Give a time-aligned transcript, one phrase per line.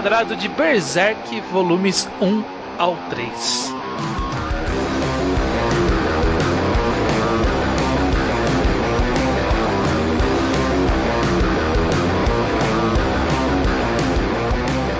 [0.00, 2.42] Quadrado de Berserk, volumes 1
[2.78, 3.74] ao 3.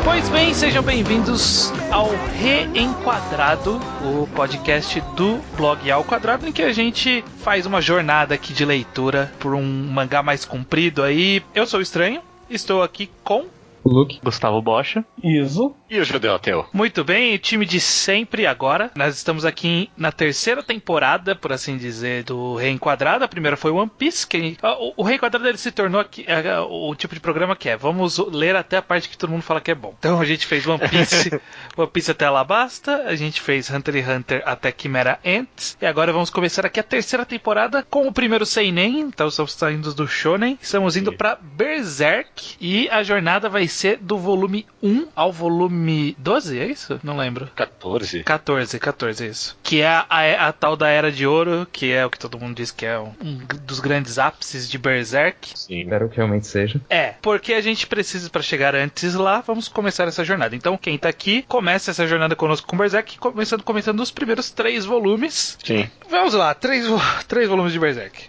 [0.04, 6.74] Pois bem, sejam bem-vindos ao Reenquadrado, o podcast do blog Ao Quadrado, em que a
[6.74, 11.42] gente faz uma jornada aqui de leitura por um mangá mais comprido aí.
[11.54, 12.20] Eu sou o Estranho,
[12.50, 13.46] estou aqui com
[13.84, 14.20] Luke.
[14.22, 15.04] Gustavo Bocha.
[15.22, 15.74] Iso.
[15.88, 16.66] E o Judeu Ateu.
[16.72, 18.90] Muito bem, time de sempre agora.
[18.94, 23.24] Nós estamos aqui na terceira temporada, por assim dizer, do Reenquadrado.
[23.24, 24.26] A primeira foi One Piece.
[24.26, 27.76] Que, o, o Reenquadrado ele se tornou aqui, é, o tipo de programa que é:
[27.76, 29.94] vamos ler até a parte que todo mundo fala que é bom.
[29.98, 31.40] Então a gente fez One Piece,
[31.76, 33.04] One Piece até Alabasta.
[33.06, 35.76] A gente fez Hunter x Hunter até Chimera Ant.
[35.80, 39.00] E agora vamos começar aqui a terceira temporada com o primeiro Seinen.
[39.00, 40.58] Então estamos saindo do Shonen.
[40.60, 42.56] Estamos indo para Berserk.
[42.60, 47.00] E a jornada vai ser do volume 1 ao volume 12, é isso?
[47.02, 47.48] Não lembro.
[47.54, 48.22] 14.
[48.24, 49.58] 14, 14, isso.
[49.62, 52.38] Que é a, a, a tal da Era de Ouro, que é o que todo
[52.38, 55.52] mundo diz que é um, um dos grandes ápices de Berserk.
[55.54, 55.82] Sim.
[55.82, 56.80] Espero que realmente seja.
[56.90, 60.54] É, porque a gente precisa para chegar antes lá, vamos começar essa jornada.
[60.56, 64.84] Então, quem tá aqui, começa essa jornada conosco com Berserk, começando comentando os primeiros três
[64.84, 65.56] volumes.
[65.64, 65.88] Sim.
[66.08, 66.86] Vamos lá, três,
[67.28, 68.24] três volumes de Berserk.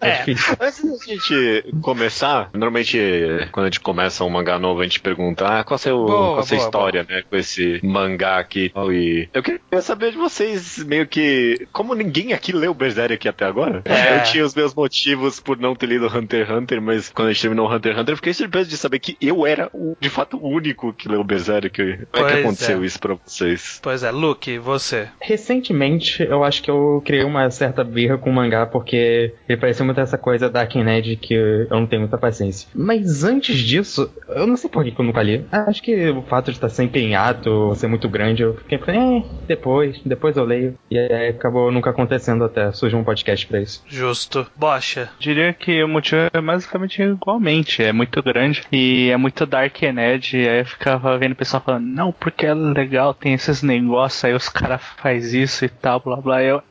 [0.00, 0.22] É,
[0.60, 2.98] Antes da gente começar, normalmente
[3.52, 6.08] quando a gente começa um mangá novo, a gente pergunta ah, qual é, o, Boa,
[6.18, 10.12] qual é a sua boa, história, né, com esse mangá aqui e eu queria saber
[10.12, 14.18] de vocês, meio que, como ninguém aqui leu Berserk aqui até agora, É.
[14.18, 17.32] eu tinha os meus motivos por não ter lido Hunter x Hunter, mas quando a
[17.32, 20.08] gente terminou Hunter x Hunter, eu fiquei surpreso de saber que eu era, o, de
[20.10, 21.70] fato, o único que leu Berserk.
[21.74, 22.86] Como é Pois que aconteceu é.
[22.86, 23.80] isso pra vocês?
[23.82, 25.08] pois é, Luke, você.
[25.20, 29.84] Recentemente, eu acho que eu criei uma certa birra com o mangá, porque ele parecia
[29.84, 32.68] muito essa coisa da Ned que eu não tenho muita paciência.
[32.74, 35.44] Mas antes disso, eu não sei por que eu nunca li.
[35.50, 39.24] Acho que o fato de estar sempre em ato, ser muito grande, eu fiquei falando,
[39.24, 40.74] eh, depois, depois eu leio.
[40.90, 43.82] E aí acabou nunca acontecendo até surgiu um podcast pra isso.
[43.86, 44.46] Justo.
[44.56, 45.10] Bocha.
[45.18, 47.82] Diria que o motivo é basicamente igualmente.
[47.82, 50.48] É muito grande e é muito Dark and Edge.
[50.48, 54.34] Aí eu ficava vendo o pessoal falando, não, porque é legal, tem esses negócios, aí
[54.34, 56.42] os caras faz isso e tal, blá blá.
[56.42, 56.62] Eu.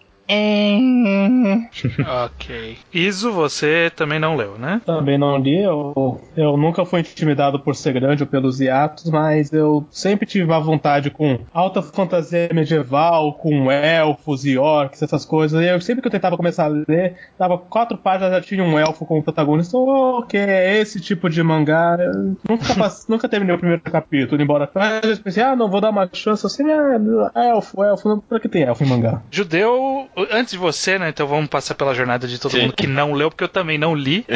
[2.25, 2.77] Ok.
[2.93, 4.81] Iso, você também não leu, né?
[4.85, 9.51] Também não li, eu, eu nunca fui intimidado por ser grande ou pelos hiatos, mas
[9.51, 15.61] eu sempre tive uma vontade com alta fantasia medieval, com elfos e orcs, essas coisas.
[15.61, 18.77] E eu sempre que eu tentava começar a ler, dava quatro páginas já tinha um
[18.79, 19.77] elfo como protagonista.
[19.77, 21.97] Oh, ok, é esse tipo de mangá.
[21.99, 24.69] Eu nunca, pass- nunca terminei o primeiro capítulo, embora.
[24.73, 28.49] Mas eu pensei, ah, não vou dar uma chance assim, ah, elfo, elfo, não- que
[28.49, 29.21] tem elfo em mangá?
[29.31, 31.09] Judeu, antes de você, né?
[31.09, 32.61] Então vamos passar pela jornada de todo Sim.
[32.61, 34.25] mundo que não leu, porque eu também não li.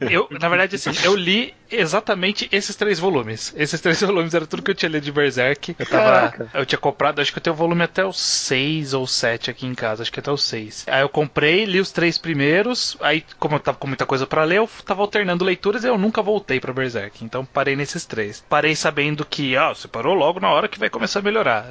[0.00, 3.54] Eu, na verdade, assim, eu li exatamente esses três volumes.
[3.56, 5.74] Esses três volumes era tudo que eu tinha lido de Berserk.
[5.78, 6.04] Eu tava.
[6.04, 6.50] Caraca.
[6.54, 9.66] Eu tinha comprado, acho que eu tenho o volume até o 6 ou 7 aqui
[9.66, 10.84] em casa, acho que até o 6.
[10.88, 14.44] Aí eu comprei, li os três primeiros, aí, como eu tava com muita coisa pra
[14.44, 17.24] ler, eu tava alternando leituras e eu nunca voltei pra Berserk.
[17.24, 18.44] Então parei nesses três.
[18.48, 21.66] Parei sabendo que, ah, você parou logo na hora que vai começar a melhorar.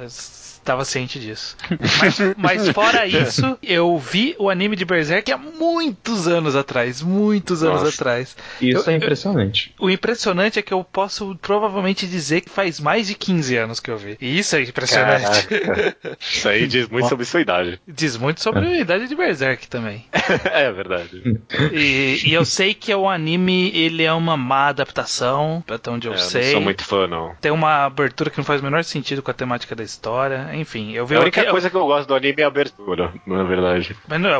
[0.64, 1.56] Tava ciente disso.
[2.00, 7.02] Mas, mas fora isso, eu vi o anime de Berserk há muitos anos atrás.
[7.02, 7.94] Muitos anos Nossa.
[7.94, 8.36] atrás.
[8.60, 9.74] Isso Eu- é eu- impressionante.
[9.78, 13.90] O impressionante é que eu posso provavelmente dizer que faz mais de 15 anos que
[13.90, 14.16] eu vi.
[14.20, 15.46] E isso é impressionante.
[15.48, 16.16] Caraca.
[16.20, 17.80] Isso aí diz muito sobre sua idade.
[17.86, 20.04] Diz muito sobre a idade de Berserk também.
[20.50, 21.40] é verdade.
[21.72, 26.14] E, e eu sei que o anime ele é uma má adaptação, até onde eu
[26.14, 26.44] É, sei.
[26.46, 27.34] não sou muito fã, não.
[27.40, 30.53] Tem uma abertura que não faz o menor sentido com a temática da história.
[30.54, 33.12] Enfim, eu vi A única eu- coisa que eu gosto do anime é a abertura,
[33.26, 33.96] na verdade.
[34.08, 34.30] Mas não,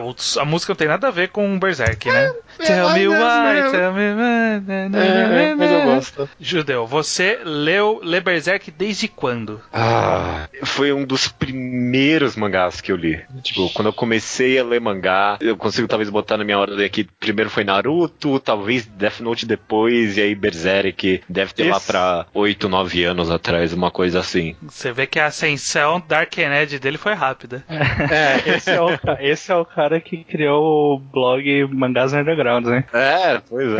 [0.40, 2.32] a música não tem nada a ver com Berserk, né?
[2.58, 4.94] é, tell me mas- why, tell me why.
[4.96, 6.28] É, mas eu gosto.
[6.40, 9.60] Judeu, você leu lê Berserk desde quando?
[9.72, 13.20] Ah, foi um dos primeiros mangás que eu li.
[13.42, 17.04] Tipo, quando eu comecei a ler mangá, eu consigo talvez botar na minha ordem aqui.
[17.18, 22.26] Primeiro foi Naruto, talvez Death Note depois, e aí Berserk deve ter lá Esse- pra
[22.34, 24.54] 8, 9 anos atrás, uma coisa assim.
[24.62, 27.64] Você vê que a ascensão Dark Edge dele foi rápida.
[27.68, 28.88] É, esse é, o,
[29.20, 32.84] esse é o cara que criou o blog Mangás Underground, né?
[32.92, 33.78] É, pois é.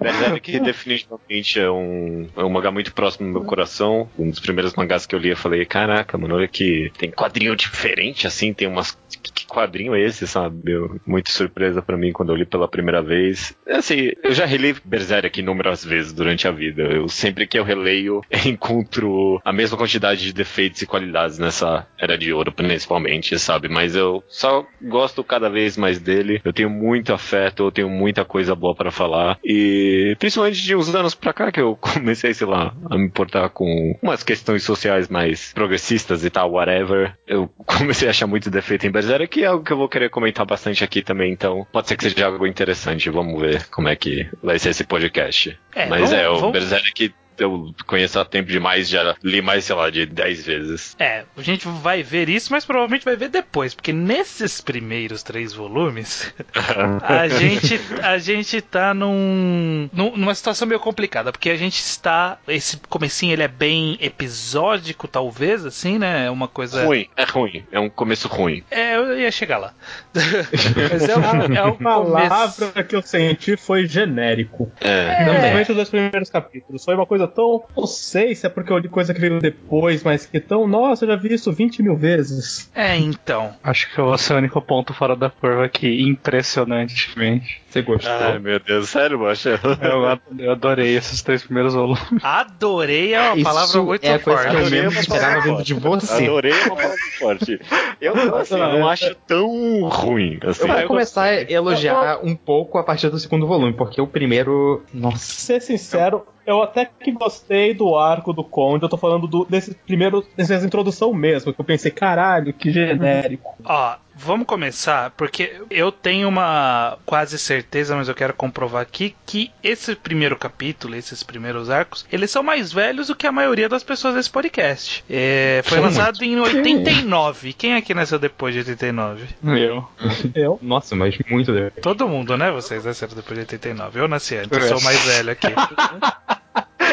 [0.00, 4.08] Berserk definitivamente é um, é um mangá muito próximo do meu coração.
[4.18, 7.54] Um dos primeiros mangás que eu li, eu falei, caraca, mano, olha que tem quadrinho
[7.56, 8.92] diferente, assim, tem umas.
[9.22, 10.72] Que, que- quadrinho esse, sabe?
[11.04, 13.52] Muito surpresa pra mim quando eu li pela primeira vez.
[13.68, 16.82] Assim, eu já reli Berserk inúmeras vezes durante a vida.
[16.82, 22.16] Eu sempre que eu releio, encontro a mesma quantidade de defeitos e qualidades nessa era
[22.16, 23.68] de ouro, principalmente, sabe?
[23.68, 26.40] Mas eu só gosto cada vez mais dele.
[26.44, 29.36] Eu tenho muito afeto, eu tenho muita coisa boa para falar.
[29.44, 33.48] E principalmente de uns anos pra cá que eu comecei, sei lá, a me importar
[33.50, 37.14] com umas questões sociais mais progressistas e tal, whatever.
[37.26, 40.10] Eu comecei a achar muito defeito em Berserk, que é algo que eu vou querer
[40.10, 43.10] comentar bastante aqui também, então pode ser que seja algo interessante.
[43.10, 45.58] Vamos ver como é que vai ser esse podcast.
[45.74, 49.64] É, Mas vamos- é, o vamos- Berserk eu conheço há tempo demais, já li mais,
[49.64, 50.96] sei lá, de 10 vezes.
[50.98, 55.52] É, a gente vai ver isso, mas provavelmente vai ver depois, porque nesses primeiros três
[55.52, 56.32] volumes,
[57.02, 62.38] a gente, a gente tá num, num- numa situação meio complicada, porque a gente está,
[62.48, 66.26] esse comecinho ele é bem episódico, talvez, assim, né?
[66.26, 66.84] É uma coisa...
[66.84, 68.62] Ruim, é ruim, é um começo ruim.
[68.70, 69.74] É, eu ia chegar lá.
[70.14, 72.88] mas é um, é um palavra começo...
[72.88, 74.70] que eu senti foi genérico.
[74.80, 75.24] É.
[75.24, 76.84] Principalmente os dois primeiros capítulos.
[76.84, 77.64] Foi uma coisa tão.
[77.76, 80.66] Não sei se é porque eu li coisa que veio depois, mas que tão.
[80.66, 82.70] Nossa, eu já vi isso 20 mil vezes.
[82.74, 83.54] É, então.
[83.62, 87.60] Acho que eu vou ser o único ponto fora da curva aqui, impressionantemente.
[87.70, 88.12] Você gostou?
[88.12, 89.60] Ai, meu Deus, sério, Bocha?
[89.80, 92.02] Eu, eu adorei esses três primeiros volumes.
[92.22, 94.70] Adorei é uma Isso palavra muito é a coisa forte.
[94.70, 96.24] que eu uma esperava vindo de você.
[96.24, 97.60] Adorei uma palavra forte.
[98.00, 100.38] Eu, assim, não acho tão ruim.
[100.42, 100.62] Assim.
[100.62, 104.06] Eu vou eu começar a elogiar um pouco a partir do segundo volume, porque o
[104.06, 104.82] primeiro.
[104.92, 105.18] Nossa.
[105.18, 108.84] Ser sincero, eu até que gostei do arco do Conde.
[108.84, 110.24] Eu tô falando do, desse primeiro.
[110.36, 111.52] dessa introdução mesmo.
[111.52, 113.54] Que eu pensei, caralho, que genérico.
[113.64, 119.50] Ó, vamos começar, porque eu tenho uma quase certeza, mas eu quero comprovar aqui, que
[119.62, 123.82] esse primeiro capítulo, esses primeiros arcos, eles são mais velhos do que a maioria das
[123.82, 125.04] pessoas desse podcast.
[125.08, 127.52] É, foi lançado em 89.
[127.52, 129.24] Quem aqui nasceu depois de 89?
[129.44, 129.88] Eu.
[130.34, 130.58] Eu.
[130.60, 131.52] Nossa, mas muito.
[131.82, 132.50] Todo mundo, né?
[132.50, 134.00] Vocês nasceram depois de 89.
[134.00, 134.68] Eu nasci antes, eu É.
[134.68, 135.46] sou o mais velho aqui.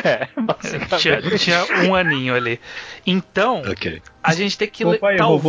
[0.03, 0.27] É,
[0.97, 2.59] tinha, tinha um aninho ali.
[3.05, 4.01] Então, Ok.
[4.27, 5.39] A gente tem que le- Opa aí, tal-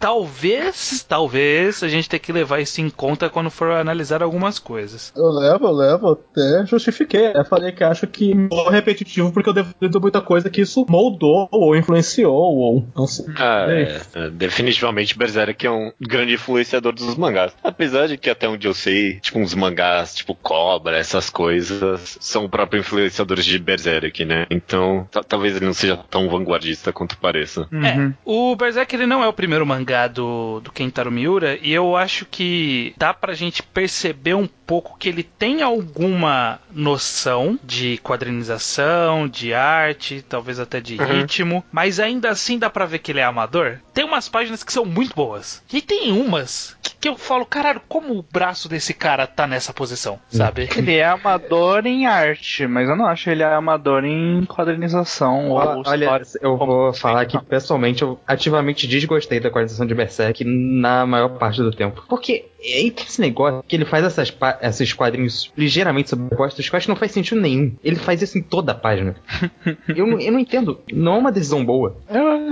[0.00, 5.12] talvez, talvez a gente tenha que levar isso em conta quando for analisar algumas coisas.
[5.16, 7.32] Eu levo, eu levo, até justifiquei.
[7.34, 10.86] Eu falei que acho que é repetitivo porque eu devo ter muita coisa que isso
[10.88, 13.26] moldou ou influenciou ou não sei.
[13.36, 17.52] Ah, é, é, definitivamente Berserk é um grande influenciador dos mangás.
[17.62, 22.48] Apesar de que até onde eu sei, tipo, uns mangás, tipo Cobra, essas coisas, são
[22.48, 24.46] próprios influenciadores de Berserk, né?
[24.50, 27.66] Então, ta- talvez ele não seja tão vanguardista quanto pareça.
[27.72, 31.96] É, o Berserk ele não é o primeiro mangá do, do Kentaro Miura e eu
[31.96, 39.26] acho que dá pra gente perceber um pouco que ele tem alguma noção de quadrinização,
[39.26, 43.24] de arte, talvez até de ritmo, mas ainda assim dá pra ver que ele é
[43.24, 43.78] amador.
[43.94, 47.80] Tem umas páginas que são muito boas e tem umas que, que eu falo, caralho,
[47.88, 50.68] como o braço desse cara tá nessa posição, sabe?
[50.76, 55.56] Ele é amador em arte, mas eu não acho ele é amador em quadrinização ou
[55.56, 56.26] Olha, história.
[56.42, 61.60] eu vou falar que pessoalmente eu ativamente desgostei da quadrinização de Berserk na maior parte
[61.62, 62.04] do tempo.
[62.08, 66.76] Porque tem esse negócio que ele faz essas pa- esses quadrinhos ligeiramente sobrepostos que eu
[66.76, 67.74] acho que não faz sentido nenhum.
[67.84, 69.14] Ele faz isso em toda a página.
[69.88, 70.80] eu, não, eu não entendo.
[70.92, 71.96] Não é uma decisão boa.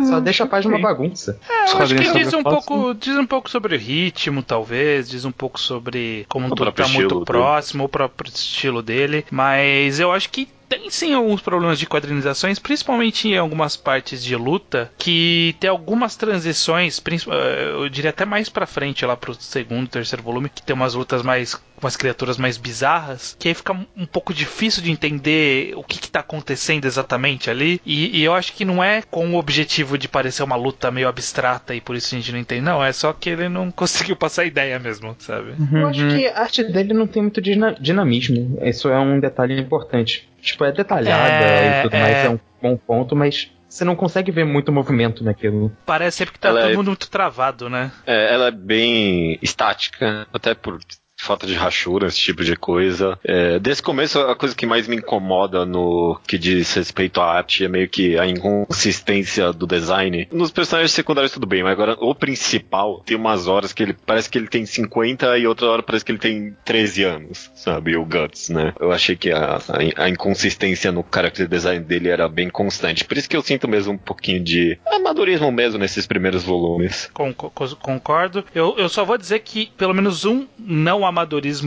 [0.09, 1.39] Só deixa a página uma bagunça.
[1.49, 5.25] É, eu acho que diz um pouco, diz um pouco sobre o ritmo, talvez, diz
[5.25, 10.13] um pouco sobre como O tudo tá muito próximo, o próprio estilo dele, mas eu
[10.13, 15.55] acho que tem sim alguns problemas de quadrinizações, principalmente em algumas partes de luta, que
[15.61, 20.49] tem algumas transições, eh, eu diria até mais pra frente, lá pro segundo, terceiro volume,
[20.49, 24.83] que tem umas lutas mais umas criaturas mais bizarras, que aí fica um pouco difícil
[24.83, 27.81] de entender o que, que tá acontecendo exatamente ali.
[27.85, 31.07] E, e eu acho que não é com o objetivo de parecer uma luta meio
[31.07, 32.63] abstrata e por isso a gente não entende.
[32.63, 35.53] Não, é só que ele não conseguiu passar a ideia mesmo, sabe?
[35.71, 38.59] Eu acho que a arte dele não tem muito dina- dinamismo.
[38.63, 40.27] Isso é um detalhe importante.
[40.47, 42.01] Tipo, é detalhada É, e tudo é.
[42.01, 45.77] mais, é um bom ponto, mas você não consegue ver muito movimento naquilo.
[45.85, 47.91] Parece sempre que tá Ela todo é- mundo muito travado, né?
[48.07, 50.79] É, ela é bem estática, até por
[51.27, 53.19] falta de rachura, esse tipo de coisa.
[53.25, 57.65] É, desse começo, a coisa que mais me incomoda no que diz respeito à arte
[57.65, 60.29] é meio que a inconsistência do design.
[60.31, 64.31] Nos personagens secundários tudo bem, mas agora o principal tem umas horas que ele parece
[64.31, 67.97] que ele tem 50 e outra hora parece que ele tem 13 anos, sabe?
[67.97, 68.73] O Guts, né?
[68.79, 69.59] Eu achei que a,
[69.97, 73.05] a, inconsistência no character design dele era bem constante.
[73.05, 77.11] Por isso que eu sinto mesmo um pouquinho de amadorismo mesmo nesses primeiros volumes.
[77.13, 78.45] Con- co- concordo.
[78.55, 81.16] Eu, eu só vou dizer que pelo menos um não amadorismo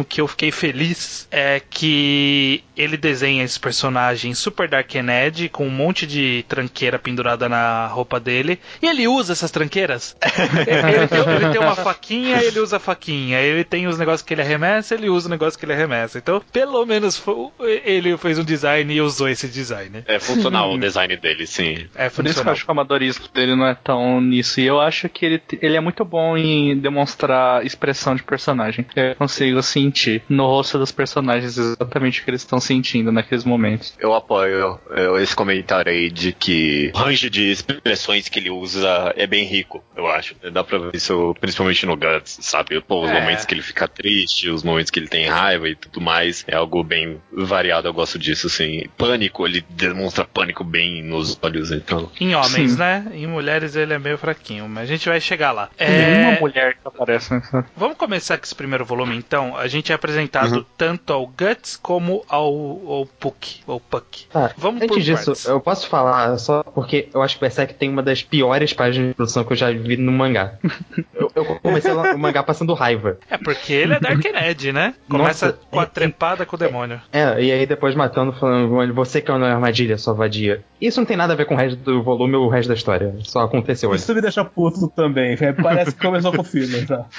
[0.06, 5.70] que eu fiquei feliz é que ele desenha esse personagem super Dark Ned com um
[5.72, 10.16] monte de tranqueira pendurada na roupa dele e ele usa essas tranqueiras.
[10.68, 13.40] ele, tem, ele tem uma faquinha, ele usa a faquinha.
[13.40, 16.18] Ele tem os negócios que ele arremessa, ele usa o negócio que ele arremessa.
[16.18, 20.04] Então, pelo menos fo- ele fez um design e usou esse design.
[20.08, 21.88] É funcional o design dele, sim.
[21.96, 22.54] É Por isso que eu funcional.
[22.54, 24.60] acho que o amadorismo dele não é tão nisso.
[24.60, 28.86] E eu acho que ele, ele é muito bom em demonstrar expressão de personagem.
[28.96, 33.94] Eu consigo sentir no rosto dos personagens exatamente o que eles estão sentindo naqueles momentos.
[34.00, 39.14] Eu apoio eu, esse comentário aí de que o range de expressões que ele usa
[39.16, 40.36] é bem rico, eu acho.
[40.52, 42.82] Dá pra ver isso principalmente no Guts, sabe?
[42.82, 43.14] Pô, os É.
[43.20, 46.44] momentos que ele fica triste, os momentos que ele tem raiva e tudo mais.
[46.48, 48.84] É algo bem variado, eu gosto disso, assim.
[48.98, 52.12] Pânico, ele demonstra pânico bem nos olhos, então.
[52.20, 52.78] Em homens, Sim.
[52.78, 53.06] né?
[53.14, 55.70] Em mulheres ele é meio fraquinho, mas a gente vai chegar lá.
[55.78, 57.66] É, mulher que aparece nessa.
[57.76, 59.56] Vamos começar com esse primeiro volume, então.
[59.56, 64.26] A gente é apresentado tanto ao Guts como ao, ao Puck, ou Puck.
[64.26, 65.46] Tá, Vamos por Antes disso, partes.
[65.46, 69.10] eu posso falar só porque eu acho que o Berserk tem uma das piores páginas
[69.10, 70.54] de produção que eu já vi no mangá.
[71.14, 73.20] eu, eu comecei o mangá passando raiva.
[73.30, 74.96] É porque ele é Dark Ned, né?
[75.08, 77.00] Começa Nossa, com a é- trepada com o demônio.
[77.14, 80.64] É, e aí depois matando, falando, você que é uma armadilha, sua vadia.
[80.82, 82.74] Isso não tem nada a ver com o resto do volume ou o resto da
[82.76, 83.14] história.
[83.24, 83.94] Só aconteceu.
[83.94, 85.38] Isso me deixa puto também.
[85.62, 87.06] Parece que começou com o filme já.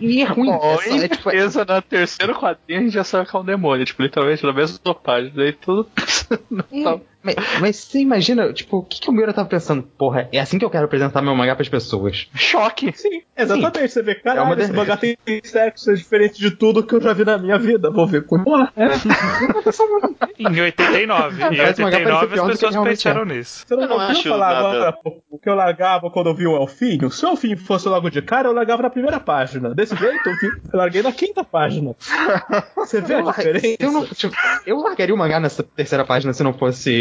[0.00, 0.50] E é ruim.
[0.74, 3.38] Bom, é só- é, tipo, certeza, na terceira quadrinha a gente já sabe que é
[3.38, 5.88] um demônio, tipo, literalmente na mesma página e tudo.
[5.96, 9.82] É, mas, mas você imagina, tipo, o que, que o Miura tava pensando?
[9.82, 12.28] Porra, é assim que eu quero apresentar meu mangá pras pessoas.
[12.34, 12.92] Choque!
[12.96, 13.92] Sim, exatamente.
[13.92, 17.00] Você vê, caralho, É uma esse mangá tem sexo, é diferente de tudo que eu
[17.00, 17.90] já vi na minha vida.
[17.90, 18.68] Vou ver como é.
[20.38, 21.36] Em 89.
[21.36, 23.64] Em Parece um mangá 89 parecer as pessoas realmente pensaram nisso.
[23.66, 24.94] Você não, Eu não acho falar nada- agora
[25.30, 27.10] o que eu largava quando eu vi o Elfinho?
[27.10, 29.74] Se o Elfinho fosse logo de cara, eu largava na primeira página.
[29.74, 31.94] Desse jeito, eu, vi- eu larguei na quinta página.
[32.76, 33.76] Você vê a Eu, lar- diferença?
[33.80, 34.34] eu, não, tipo,
[34.66, 36.92] eu largaria o mangá nessa terceira página se não fosse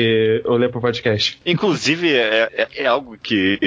[0.43, 1.39] eu ler pro podcast.
[1.45, 3.57] Inclusive, é, é- é algo que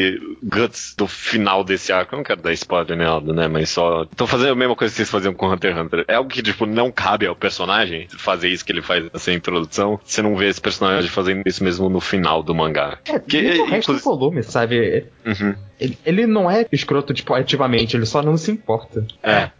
[0.42, 3.48] Guts do final desse arco, eu não quero dar spoiler nem nada, né?
[3.48, 4.04] Mas só.
[4.16, 6.04] Tô fazendo a mesma coisa que vocês faziam com Hunter x Hunter.
[6.08, 9.98] É algo que, tipo, não cabe ao personagem fazer isso que ele faz nessa introdução.
[10.04, 12.98] Você não vê esse personagem fazendo isso mesmo no final do mangá.
[13.06, 15.06] É, Que, e o resto do volume, sabe?
[15.24, 15.54] Uhum.
[15.78, 19.06] Ele, ele não é escroto, tipo, ativamente, ele só não se importa.
[19.22, 19.50] É.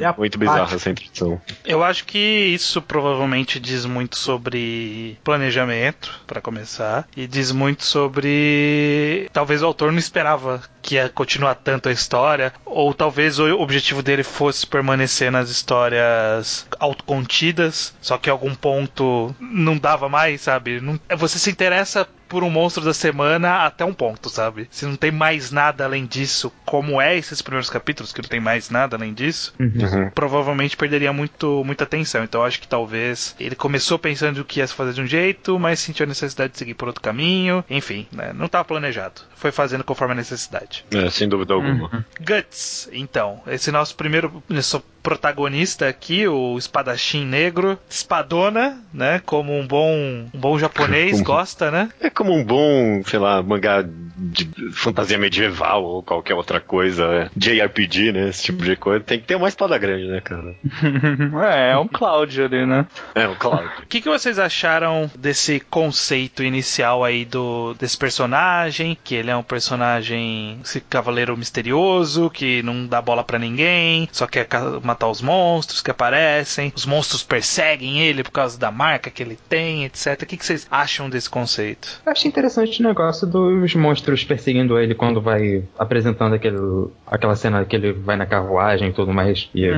[0.00, 1.40] É a muito bizarro parte- essa introdução.
[1.64, 9.28] Eu acho que isso provavelmente diz muito sobre planejamento, pra começar, e diz muito sobre.
[9.32, 14.02] Talvez o autor não esperava que ia continuar tanto a história, ou talvez o objetivo
[14.02, 20.80] dele fosse permanecer nas histórias autocontidas, só que em algum ponto não dava mais, sabe?
[20.80, 24.68] Não- Você se interessa por um monstro da semana até um ponto, sabe?
[24.70, 28.40] Se não tem mais nada além disso, como é esses primeiros capítulos, que não tem
[28.40, 30.10] mais nada além disso, Uhum.
[30.14, 32.22] provavelmente perderia muito, muita atenção.
[32.24, 35.58] Então eu acho que talvez ele começou pensando que ia se fazer de um jeito,
[35.58, 37.64] mas sentiu a necessidade de seguir por outro caminho.
[37.68, 38.32] Enfim, né?
[38.34, 39.22] não estava planejado.
[39.34, 40.84] Foi fazendo conforme a necessidade.
[40.90, 42.04] É, sem dúvida alguma.
[42.20, 49.20] Guts, então, esse nosso primeiro nosso protagonista aqui, o espadachim negro, espadona, né?
[49.24, 49.92] Como um bom,
[50.32, 51.88] um bom japonês Como- gosta, né?
[52.00, 53.84] É como um bom, sei lá, mangá
[54.20, 58.28] de fantasia medieval ou qualquer outra coisa, é, JRPG, né?
[58.28, 59.04] Esse tipo de coisa.
[59.04, 60.54] Tem que ter uma espada grande, né, cara?
[61.52, 62.86] é, é um Cloud ali, né?
[63.14, 63.68] É, o Cloud.
[63.82, 68.96] O que, que vocês acharam desse conceito inicial aí do desse personagem?
[69.02, 74.26] Que ele é um personagem, esse cavaleiro misterioso, que não dá bola pra ninguém, só
[74.26, 76.72] quer ca- matar os monstros que aparecem.
[76.74, 80.20] Os monstros perseguem ele por causa da marca que ele tem, etc.
[80.22, 82.00] O que, que vocês acham desse conceito?
[82.04, 86.58] Eu achei interessante o negócio dos monstros perseguindo ele quando vai apresentando aquele,
[87.06, 89.48] aquela cena que ele vai na carruagem e tudo mais.
[89.54, 89.68] E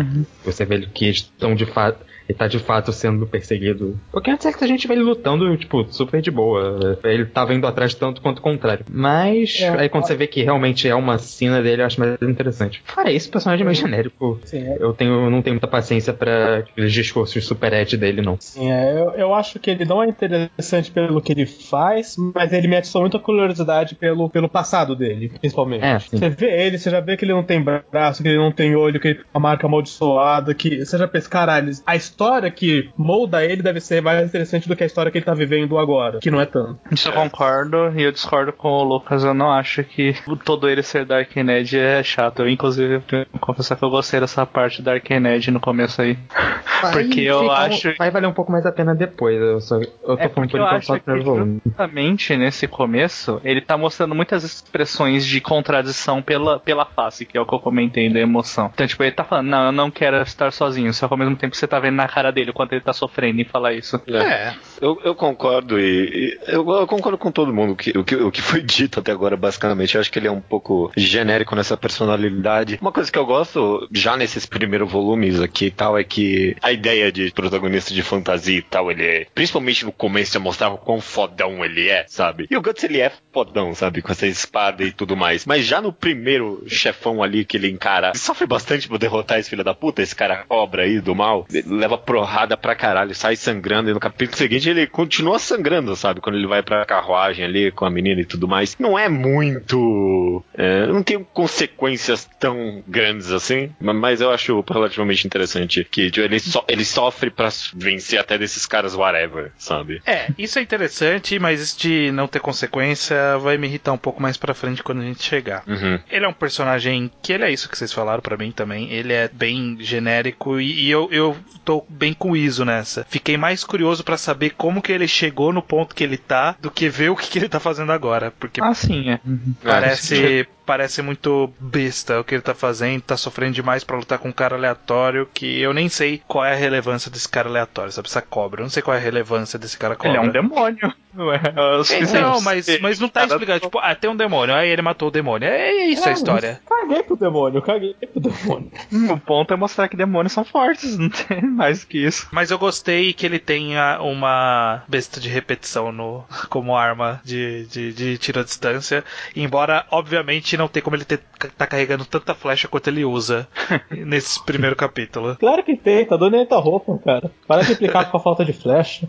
[0.43, 2.10] você vê que eles estão de fato.
[2.31, 3.99] Ele tá de fato sendo perseguido.
[4.13, 6.99] Porque antes é que a gente vê ele lutando, tipo, super de boa.
[7.03, 8.85] Ele tava indo atrás tanto quanto o contrário.
[8.89, 12.17] Mas É, aí quando você vê que realmente é uma cena dele, eu acho mais
[12.23, 12.83] interessante.
[12.85, 14.41] Fora isso, o personagem é meio genérico.
[14.45, 14.77] Sim, é.
[14.79, 18.37] Eu tenho, eu não tenho muita paciência pra aqueles discursos super ed dele, não.
[18.39, 22.53] Sim, é, eu, eu acho que ele não é interessante pelo que ele faz, mas
[22.53, 25.85] ele me atiçou muita curiosidade pelo, pelo passado dele, principalmente.
[25.85, 25.99] É.
[25.99, 28.77] Você vê ele, você já vê que ele não tem braço, que ele não tem
[28.77, 32.20] olho, que ele tem uma marca amaldiçoada, que você já pensa, caralho, a história
[32.51, 35.79] que molda ele deve ser mais interessante do que a história que ele tá vivendo
[35.79, 36.79] agora, que não é tanto.
[36.91, 39.25] Isso eu concordo, e eu discordo com o Lucas.
[39.25, 42.41] Eu não acho que todo ele ser Dark Ned é chato.
[42.41, 46.03] Eu, inclusive, tenho que confessar que eu gostei dessa parte da Dark Ned no começo
[46.03, 46.19] aí.
[46.83, 49.39] Vai Porque eu ficar um- acho- Vai valer um pouco mais a pena depois.
[49.39, 51.21] Eu, só, eu tô É por eu acho que
[51.65, 57.41] justamente nesse começo, ele tá mostrando muitas expressões de contradição pela, pela face, que é
[57.41, 58.71] o que eu comentei da emoção.
[58.73, 61.37] Então, tipo, ele tá falando, não, eu não quero estar sozinho, só que ao mesmo
[61.37, 64.01] tempo você tá vendo na cara dele o quanto ele tá sofrendo em falar isso.
[64.09, 64.55] É.
[64.81, 68.31] Eu, eu concordo e, e eu, eu concordo com todo mundo que, o, que, o
[68.31, 69.95] que foi dito até agora, basicamente.
[69.95, 72.79] Eu acho que ele é um pouco genérico nessa personalidade.
[72.81, 76.73] Uma coisa que eu gosto, já nesses primeiros volumes aqui e tal, é que a
[76.73, 79.27] ideia de protagonista de fantasia e tal, ele é.
[79.35, 82.47] Principalmente no começo, já mostrava o quão fodão ele é, sabe?
[82.51, 84.03] E o Guts, ele é fodão, sabe?
[84.03, 85.45] Com essa espada e tudo mais.
[85.45, 89.51] Mas já no primeiro chefão ali que ele encara, ele sofre bastante pra derrotar esse
[89.51, 91.47] filho da puta, esse cara cobra aí do mal.
[91.53, 93.91] Ele leva porrada pra caralho, sai sangrando.
[93.91, 96.21] E no capítulo seguinte ele continua sangrando, sabe?
[96.21, 98.77] Quando ele vai pra carruagem ali com a menina e tudo mais.
[98.79, 100.45] Não é muito.
[100.57, 103.71] é, não tem consequências tão grandes assim.
[103.81, 108.39] ma- Mas eu acho relativamente interessante que tipo, ele, so- ele sofre pra vencer até
[108.39, 110.01] desses caras whatever, sabe?
[110.07, 114.23] É, isso é interessante, mas isso de não ter consequência vai me irritar um pouco
[114.23, 115.63] mais pra frente quando a gente chegar.
[115.67, 115.99] Uhum.
[116.11, 118.91] Ele é um personagem que ele é isso que vocês falaram pra mim também.
[118.91, 123.07] Ele é bem genérico e, e eu, eu tô bem com isso nessa.
[123.09, 126.71] Fiquei mais curioso pra saber como que ele chegou no ponto que ele tá do
[126.71, 128.31] que ver o que, que ele tá fazendo agora.
[128.39, 129.21] Porque Ah, sim, é.
[129.63, 134.29] parece, parece muito besta o que ele tá fazendo, tá sofrendo demais pra lutar com
[134.29, 138.07] um cara aleatório que eu nem sei qual é a relevância desse cara aleatório, sabe?
[138.07, 138.61] Essa cobra.
[138.61, 140.11] Eu não sei qual é a relevância desse cara cobra.
[140.11, 140.95] Ele é um demônio.
[141.19, 142.23] Ué, é o suficiente.
[142.23, 143.59] Não, mas, mas não tá explicado.
[143.59, 145.49] Tipo, ah, tem um demônio, aí ele matou o demônio.
[145.49, 146.61] É isso a Ah, história.
[146.65, 148.71] Caguei pro demônio, caguei pro demônio.
[149.13, 152.29] O ponto é mostrar que demônios são fortes, não tem mais que isso.
[152.31, 157.93] Mas eu gostei que ele tenha uma besta de repetição no, como arma de, de,
[157.93, 159.05] de tiro à distância.
[159.35, 161.19] Embora, obviamente, não tem como ele ter,
[161.57, 163.49] tá carregando tanta flecha quanto ele usa
[163.91, 165.37] nesse primeiro capítulo.
[165.37, 167.31] Claro que tem, tá dando a roupa, cara.
[167.47, 169.09] Para de implicar com a falta de flecha.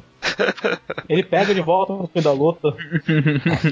[1.09, 2.69] Ele pega de volta no fim da luta.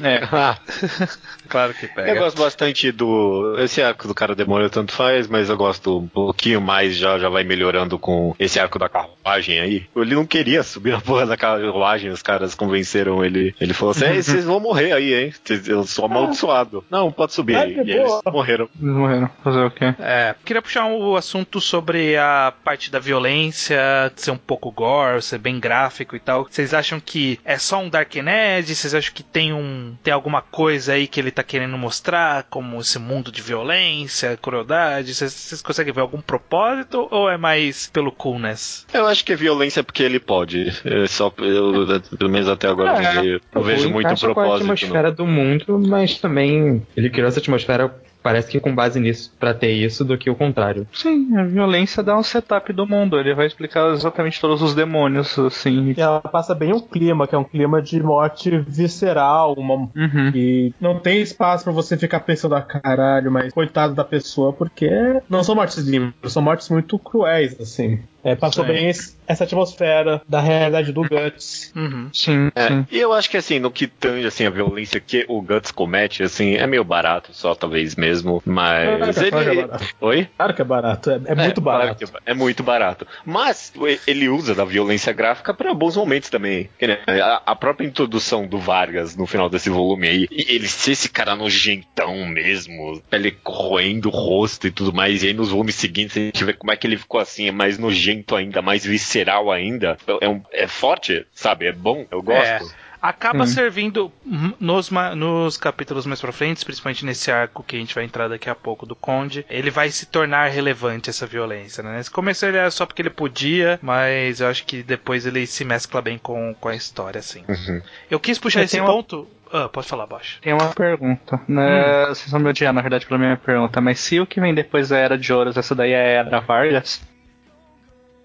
[0.03, 0.27] É.
[0.31, 0.57] Ah,
[1.47, 2.19] Claro que eu pega.
[2.19, 3.55] gosto bastante do.
[3.59, 7.27] Esse arco do cara demônio tanto faz, mas eu gosto um pouquinho mais, já, já
[7.29, 9.87] vai melhorando com esse arco da carruagem aí.
[9.95, 13.55] Ele não queria subir na porra da carruagem, os caras convenceram ele.
[13.59, 15.33] Ele falou assim: "É, vocês vão morrer aí, hein?
[15.65, 16.83] Eu sou amaldiçoado.
[16.89, 17.73] Não, pode subir aí.
[17.83, 18.69] E eles morreram.
[18.79, 19.29] Eles morreram.
[19.43, 19.95] Fazer o quê?
[19.99, 23.79] É, queria puxar um assunto sobre a parte da violência,
[24.15, 26.38] de ser um pouco gore, ser bem gráfico e tal.
[26.49, 28.73] Vocês acham que é só um Dark Ned?
[28.75, 32.79] Vocês acham que tem um tem alguma coisa aí que ele tá querendo mostrar, como
[32.79, 35.13] esse mundo de violência, crueldade?
[35.13, 38.85] Vocês, vocês conseguem ver algum propósito ou é mais pelo coolness?
[38.93, 40.69] Eu acho que é violência porque ele pode.
[40.85, 41.85] É só, eu,
[42.17, 44.67] pelo menos até agora, eu não vejo- muito encaixa com a propósito.
[44.67, 44.73] não.
[44.73, 49.53] atmosfera do mundo, mas também ele criou essa atmosfera, parece que com base nisso, pra
[49.53, 50.87] ter isso, do que o contrário.
[50.93, 53.19] Sim, a violência dá um setup do mundo.
[53.19, 55.93] Ele vai explicar exatamente todos os demônios, assim.
[55.97, 60.31] E ela passa bem um clima, que é um clima de morte visceral, uma Uhum.
[60.33, 64.89] E não tem espaço pra você ficar pensando, ah, caralho, mas coitado da pessoa, porque
[65.29, 67.99] não são mortes limpas, são mortes muito cruéis, assim.
[68.23, 68.67] É, passou É.
[68.67, 71.71] bem esse- essa atmosfera da realidade do Guts.
[71.75, 72.09] Uhum.
[72.11, 72.85] Sim, É, sim.
[72.91, 76.23] e eu acho que assim, no que tange assim, a violência que o Guts comete,
[76.23, 79.61] assim, é meio barato, só talvez mesmo, mas Claro que é ele.
[79.67, 79.85] barato.
[80.01, 80.27] Oi?
[80.35, 82.05] Claro que é barato, é, é muito claro barato.
[82.07, 83.07] que é muito barato.
[83.25, 83.71] Mas
[84.07, 86.69] ele usa da violência gráfica para bons momentos também.
[87.07, 91.07] A, a própria introdução do Vargas no final desse volume aí, e ele ser esse
[91.09, 96.17] cara nojentão mesmo, pele corroendo o rosto e tudo mais, e aí nos volumes seguintes
[96.17, 99.51] a gente vê como é que ele ficou assim, é mais nojento ainda, mais visceral
[99.51, 99.97] ainda.
[100.21, 101.65] É, um- é forte, sabe?
[101.67, 102.73] É bom, eu gosto.
[103.01, 103.47] Acaba Hum.
[103.47, 107.95] servindo hum, nos, ma- nos capítulos mais pra frente, principalmente nesse arco que a gente
[107.95, 111.95] vai entrar daqui a pouco do Conde, ele vai se tornar relevante essa violência, né?
[111.95, 115.63] Nesse começo ele era só porque ele podia, mas eu acho que depois ele se
[115.63, 117.41] mescla bem com, com a história, assim.
[117.47, 117.81] Uhum.
[118.11, 119.25] Eu quis puxar Eu esse tenho uma- ponto.
[119.51, 120.37] Ah, pode falar baixo.
[120.41, 121.39] Tem uma pergunta.
[121.47, 122.05] Né?
[122.09, 124.89] Vocês vão me odiar, na verdade, pela minha pergunta, mas se o que vem depois
[124.89, 127.01] da Era de Ouros, essa daí é a Era Vargas?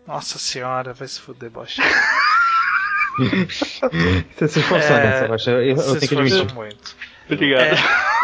[0.06, 1.80] Nossa senhora, vai se fuder, baixo.
[4.36, 6.52] Você se esforçou É, nessa, eu, eu, tenho que admitir.
[6.54, 6.96] muito.
[7.30, 7.62] Obrigado.
[7.62, 7.74] É,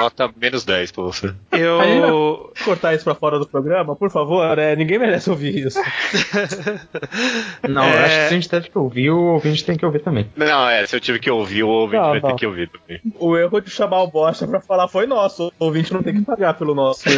[0.00, 1.34] Nota menos 10 pra você.
[1.52, 2.52] eu.
[2.64, 5.78] Cortar isso pra fora do programa, por favor, é, ninguém merece ouvir isso.
[7.68, 7.94] Não, É.
[7.94, 10.26] eu acho que se a gente teve que ouvir, o ouvinte tem que ouvir também.
[10.34, 12.30] Não, é, se eu tive que ouvir, o ouvinte Não, vai não.
[12.30, 13.00] ter que ouvir também.
[13.18, 15.52] O erro de chamar o Bosta pra falar foi nosso.
[15.58, 17.04] O ouvinte não tem que pagar pelo nosso.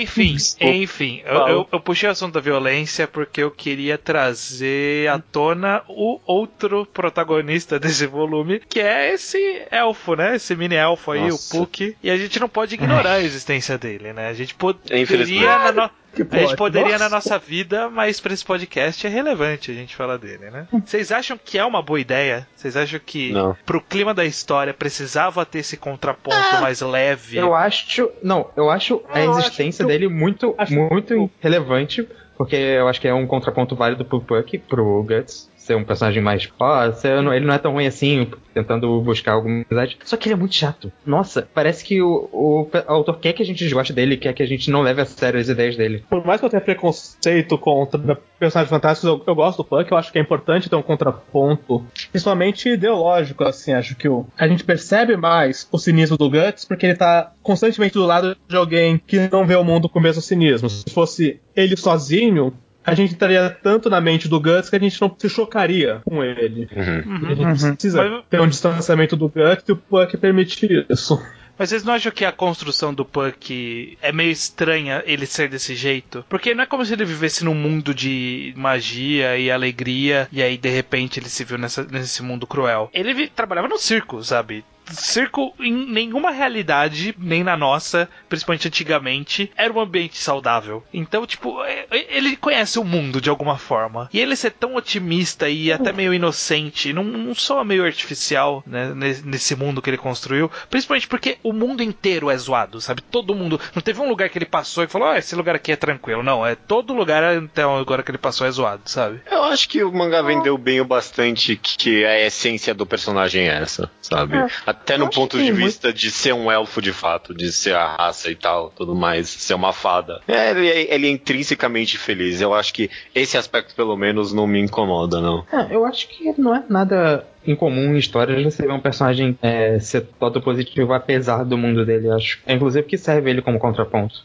[0.00, 5.18] Enfim, enfim, eu, eu, eu puxei o assunto da violência porque eu queria trazer à
[5.20, 10.36] tona o outro protagonista desse volume, que é esse elfo, né?
[10.36, 11.56] Esse mini elfo aí, Nossa.
[11.56, 11.96] o Puck.
[12.02, 14.28] E a gente não pode ignorar a existência dele, né?
[14.28, 16.56] A gente poderia, na, no- A gente pode.
[16.56, 17.04] poderia Nossa.
[17.04, 20.66] na nossa vida, mas pra esse podcast é relevante a gente falar dele, né?
[20.84, 22.46] Vocês acham que é uma boa ideia?
[22.56, 23.56] Vocês acham que Não.
[23.64, 27.36] pro clima da história precisava ter esse contraponto mais leve?
[27.36, 28.10] Eu acho.
[28.22, 32.06] Não, eu acho a Eu existência acho que- dele muito, acho muito que- relevante.
[32.36, 35.50] Porque eu acho que é um contraponto válido pro Puck, pro Guts.
[35.68, 36.48] Ser um personagem mais.
[36.58, 36.90] Ó,
[37.22, 39.98] não- ele não é tão ruim assim, tentando buscar alguma amizade.
[40.02, 40.90] Só que ele é muito chato.
[41.04, 44.42] Nossa, parece que o, o, o autor quer que a gente desgoste dele, quer que
[44.42, 46.02] a gente não leve a sério as ideias dele.
[46.08, 49.98] Por mais que eu tenha preconceito contra personagens fantásticos, eu, eu gosto do Puck, eu
[49.98, 54.64] acho que é importante ter um contraponto, principalmente ideológico, assim, acho que o, a gente
[54.64, 59.28] percebe mais o cinismo do Guts porque ele tá constantemente do lado de alguém que
[59.30, 60.70] não vê o mundo com o mesmo cinismo.
[60.70, 62.54] Se fosse ele sozinho,
[62.88, 66.22] a gente estaria tanto na mente do Guts que a gente não se chocaria com
[66.24, 66.68] ele.
[66.74, 67.28] Uhum.
[67.28, 71.20] E a gente precisa Mas- ter um distanciamento do Guts e o Puck permite isso.
[71.58, 75.74] Mas vocês não acham que a construção do Puck é meio estranha ele ser desse
[75.74, 76.24] jeito?
[76.28, 80.56] Porque não é como se ele vivesse num mundo de magia e alegria e aí
[80.56, 82.88] de repente ele se viu nessa- nesse mundo cruel.
[82.94, 84.64] Ele vi- trabalhava no circo, sabe?
[84.90, 90.82] Circo em nenhuma realidade, nem na nossa, principalmente antigamente, era um ambiente saudável.
[90.92, 94.08] Então, tipo, é- é- ele conhece o mundo de alguma forma.
[94.12, 98.92] E ele ser tão otimista e até meio inocente, não, não soa meio artificial, né,
[98.94, 100.50] ne- nesse mundo que ele construiu.
[100.70, 103.02] Principalmente porque o mundo inteiro é zoado, sabe?
[103.02, 103.60] Todo mundo.
[103.74, 106.22] Não teve um lugar que ele passou e falou, ah, esse lugar aqui é tranquilo.
[106.22, 109.20] Não, é todo lugar até agora que ele passou é zoado, sabe?
[109.30, 113.48] Eu acho que o mangá vendeu bem o bastante que, que a essência do personagem
[113.48, 114.36] é essa, sabe?
[114.82, 117.96] Até no ponto de muito- vista de ser um elfo de fato, de ser a
[117.96, 120.20] raça e tal, tudo mais, ser uma fada.
[120.26, 122.40] É, ele, é- ele é intrinsecamente feliz.
[122.40, 125.44] Eu acho que esse aspecto, pelo menos, não me incomoda, não.
[125.52, 129.78] É, eu acho que não é nada incomum em histórias você ver um personagem é,
[129.78, 132.38] ser todo positivo apesar do mundo dele, acho.
[132.46, 134.22] É inclusive que serve ele como contraponto.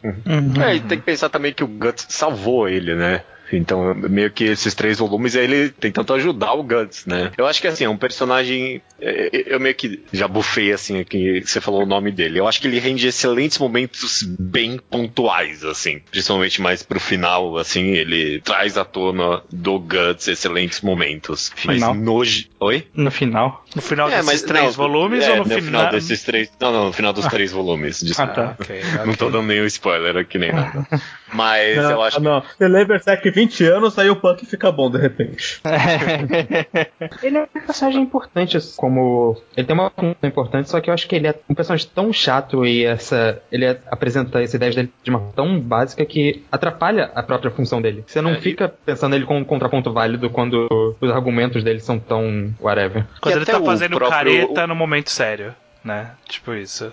[0.66, 3.22] É, e tem que pensar também que o Guts salvou ele, né?
[3.52, 7.30] Então, meio que esses três volumes ele tentando ajudar o Guts, né?
[7.36, 8.80] Eu acho que assim, é um personagem.
[9.00, 12.38] é, é, Eu meio que já bufei assim aqui, você falou o nome dele.
[12.40, 16.00] Eu acho que ele rende excelentes momentos bem pontuais, assim.
[16.10, 21.52] Principalmente mais pro final, assim, ele traz à tona do Guts excelentes momentos.
[21.54, 21.94] Final.
[21.94, 22.22] Mas no.
[22.60, 22.86] Oi?
[22.94, 23.64] No final.
[23.76, 25.90] No final É, desses mas três não, volumes é, ou no, no final?
[25.90, 26.50] desses três.
[26.60, 28.02] Não, não, no final dos três volumes.
[28.02, 28.32] Ah, Desculpa.
[28.32, 28.56] tá.
[28.58, 30.86] Ok, Não tô dando nenhum spoiler aqui nem nada.
[31.32, 32.42] Mas não, eu acho não.
[32.56, 35.60] Você lê Berserk 20 anos, aí o Puck fica bom de repente.
[37.22, 39.36] Ele é um personagem importante, assim, como.
[39.56, 42.12] Ele tem uma função importante, só que eu acho que ele é um personagem tão
[42.12, 43.40] chato e essa.
[43.50, 47.50] Ele é- apresenta as ideias dele de uma forma tão básica que atrapalha a própria
[47.50, 48.04] função dele.
[48.06, 50.68] Você não É, e- fica pensando nele como um contraponto válido quando
[51.00, 53.04] os argumentos dele são tão whatever.
[53.20, 54.10] Quando E ele até tá o fazendo próprio-
[54.48, 56.12] careta no momento sério, né?
[56.28, 56.92] Tipo isso.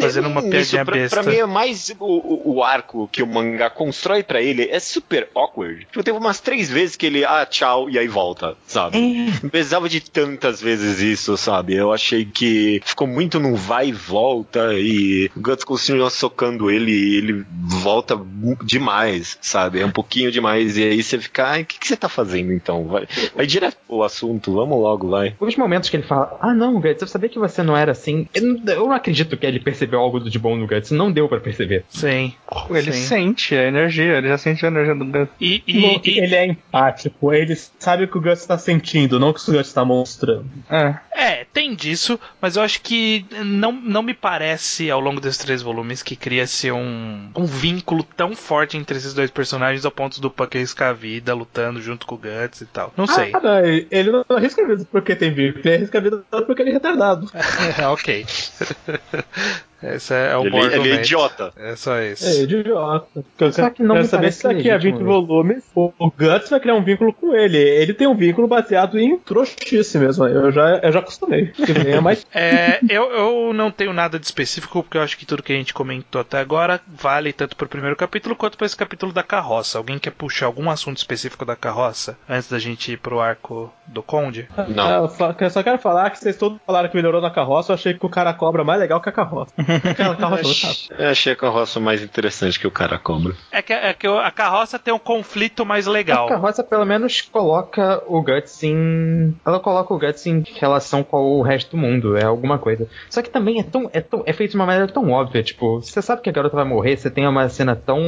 [0.00, 1.22] Fazendo uma Isso, piadinha pra, besta.
[1.22, 4.78] pra mim é mais o, o- o arco que o mangá constrói pra ele é
[4.78, 5.86] super awkward.
[5.86, 8.98] Tipo, teve umas três vezes que ele, ah, tchau, e aí volta, sabe?
[9.42, 11.74] Não precisava de tantas vezes isso, sabe?
[11.74, 16.92] Eu achei que ficou muito num vai e volta e o Guts continua socando ele
[16.92, 18.18] e ele volta
[18.64, 19.80] demais, sabe?
[19.80, 22.52] É um pouquinho demais e aí você fica, ai, o que, que você tá fazendo
[22.52, 22.86] então?
[22.86, 25.34] Vai, vai direto pro assunto, vamos logo, vai.
[25.40, 28.09] Os momentos que ele fala, ah não, Guts, eu sabia que você não era assim.
[28.34, 30.90] Eu não, eu não acredito que ele percebeu algo de bom no Guts.
[30.90, 31.84] Não deu pra perceber.
[31.88, 32.32] Sim.
[32.70, 33.02] Ele Sim.
[33.06, 35.28] sente a energia, ele já sente a energia do Guts.
[35.40, 39.18] E, e- E, e- ele é empático, ele sabe o que o Guts tá sentindo,
[39.20, 40.46] não o que o Guts tá mostrando.
[40.70, 40.94] É.
[41.12, 45.60] É, tem disso, mas eu acho que não, não me parece, ao longo desses três
[45.62, 50.30] volumes, que cria-se um, um vínculo tão forte entre esses dois personagens ao ponto do
[50.30, 52.92] Puck arriscar a vida lutando junto com o Guts e tal.
[52.96, 53.30] Não sei.
[53.34, 56.62] Ah, não, ele- não arrisca a vida porque tem vínculo, ele arrisca a vida porque
[56.62, 57.30] ele é retardado.
[57.92, 57.99] ok.
[58.00, 58.24] Okay.
[59.82, 61.52] Esse é o Ele, bom ele é idiota.
[61.56, 62.26] É só isso.
[62.26, 63.06] É idiota.
[63.12, 65.04] Porque eu Só que não quero saber se daqui a legítimo 20 isso.
[65.04, 67.58] volumes o, o Guts vai criar um vínculo com ele.
[67.58, 70.26] Ele tem um vínculo baseado em trouxice mesmo.
[70.26, 71.46] Eu já, eu já acostumei.
[71.48, 75.16] Que nem é mais É, eu, eu não tenho nada de específico, porque eu acho
[75.16, 78.66] que tudo que a gente comentou até agora vale tanto pro primeiro capítulo quanto para
[78.66, 79.78] esse capítulo da carroça.
[79.78, 84.02] Alguém quer puxar algum assunto específico da carroça antes da gente ir pro arco do
[84.02, 84.48] Conde?
[84.68, 84.86] Não.
[84.86, 87.72] Ah, eu só, eu só quero falar que vocês todos falaram que melhorou na carroça.
[87.72, 89.52] Eu achei que o cara cobra mais legal que a carroça.
[89.84, 90.94] Aquela carroça.
[90.98, 93.34] Eu achei a carroça mais interessante que o cara cobra.
[93.50, 96.26] É que, é que a carroça tem um conflito mais legal.
[96.26, 99.34] A carroça pelo menos coloca o Guts em.
[99.44, 102.88] Ela coloca o Guts em relação com o resto do mundo, é alguma coisa.
[103.08, 103.90] Só que também é tão.
[103.92, 106.56] É, tão, é feito de uma maneira tão óbvia, tipo, você sabe que a garota
[106.56, 108.00] vai morrer, você tem uma cena tão.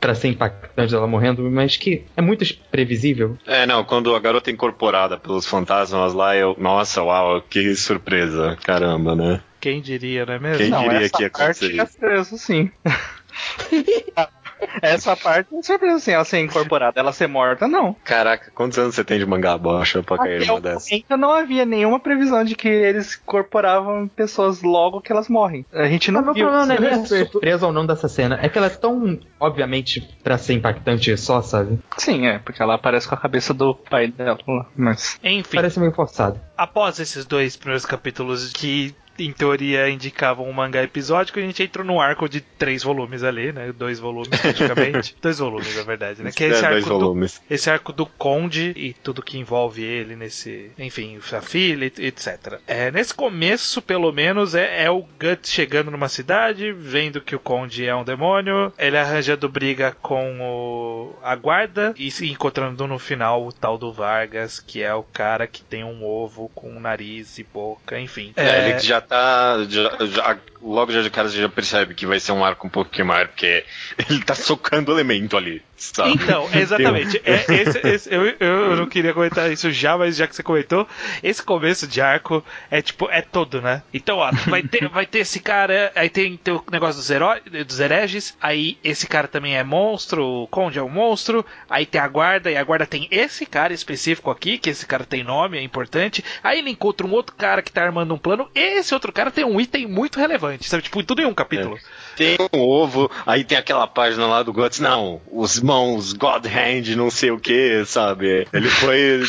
[0.00, 3.36] pra ser impactante dela morrendo, mas que é muito previsível.
[3.46, 6.56] É, não, quando a garota é incorporada pelos fantasmas lá, eu.
[6.58, 8.56] Nossa, uau, que surpresa.
[8.62, 9.40] Caramba, né?
[9.60, 10.58] Quem diria, não é mesmo?
[10.58, 12.70] Quem Não, diria essa que ia parte acontecer é preso, sim.
[14.82, 17.94] Essa parte não surpresa assim, ela ser incorporada, ela ser morta, não.
[18.04, 20.90] Caraca, quantos anos você tem de mangá bocha pra cair numa dessas?
[20.90, 25.64] momento não havia nenhuma previsão de que eles incorporavam pessoas logo que elas morrem.
[25.72, 26.44] A gente não o viu.
[26.44, 28.38] problema não é nem a surpresa ou não dessa cena.
[28.42, 31.78] É que ela é tão, obviamente, pra ser impactante só, sabe?
[31.96, 34.38] Sim, é, porque ela aparece com a cabeça do pai dela
[34.76, 35.18] mas...
[35.22, 36.40] Enfim, Parece meio forçado.
[36.56, 41.84] após esses dois primeiros capítulos que em teoria indicavam um mangá episódico, a gente entrou
[41.84, 43.72] num arco de três volumes ali, né?
[43.72, 45.16] Dois volumes praticamente.
[45.20, 46.32] dois volumes, na verdade, né?
[46.32, 47.40] Que é esse É, dois arco do volumes.
[47.48, 50.70] esse arco do Conde e tudo que envolve ele nesse.
[50.78, 52.58] Enfim, a filha, etc.
[52.66, 57.38] É, nesse começo, pelo menos, é, é o Guts chegando numa cidade, vendo que o
[57.40, 62.98] Conde é um demônio, ele arranjando briga com o, a guarda e se encontrando no
[62.98, 67.38] final o tal do Vargas, que é o cara que tem um ovo com nariz
[67.38, 68.32] e boca, enfim.
[68.36, 69.64] É, ele já tá.
[69.68, 72.70] já- já- logo já de cara você já percebe que vai ser um arco um
[72.70, 73.64] pouquinho maior, porque
[74.08, 76.12] ele tá socando elemento ali, sabe?
[76.12, 77.20] Então, exatamente.
[77.24, 80.86] É, esse- esse- eu, eu não queria comentar isso já, mas já que você comentou,
[81.22, 83.82] esse começo de arco é tipo, é todo, né?
[83.92, 87.38] Então, ó, vai ter, vai ter esse cara, aí tem, tem o negócio dos, heró-
[87.66, 92.00] dos hereges, aí esse cara também é monstro, o Conde é um monstro, aí tem
[92.00, 95.58] a guarda, e a guarda tem esse cara específico aqui, que esse cara tem nome,
[95.58, 99.12] é importante, aí ele encontra um outro cara que tá armando um plano, esse outro
[99.12, 100.82] cara tem um item muito relevante, sabe?
[100.82, 101.78] Tipo, tudo em um capítulo.
[102.16, 106.94] Tem um ovo, aí tem aquela página lá do Guts, não, os mãos, God Hand,
[106.96, 108.46] não sei o que, sabe?
[108.52, 109.22] Ele foi,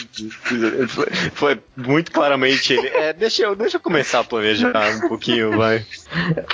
[0.88, 1.08] foi.
[1.34, 2.88] foi muito claramente ele.
[2.88, 5.86] É, deixa eu, deixa eu começar a planejar um pouquinho, vai.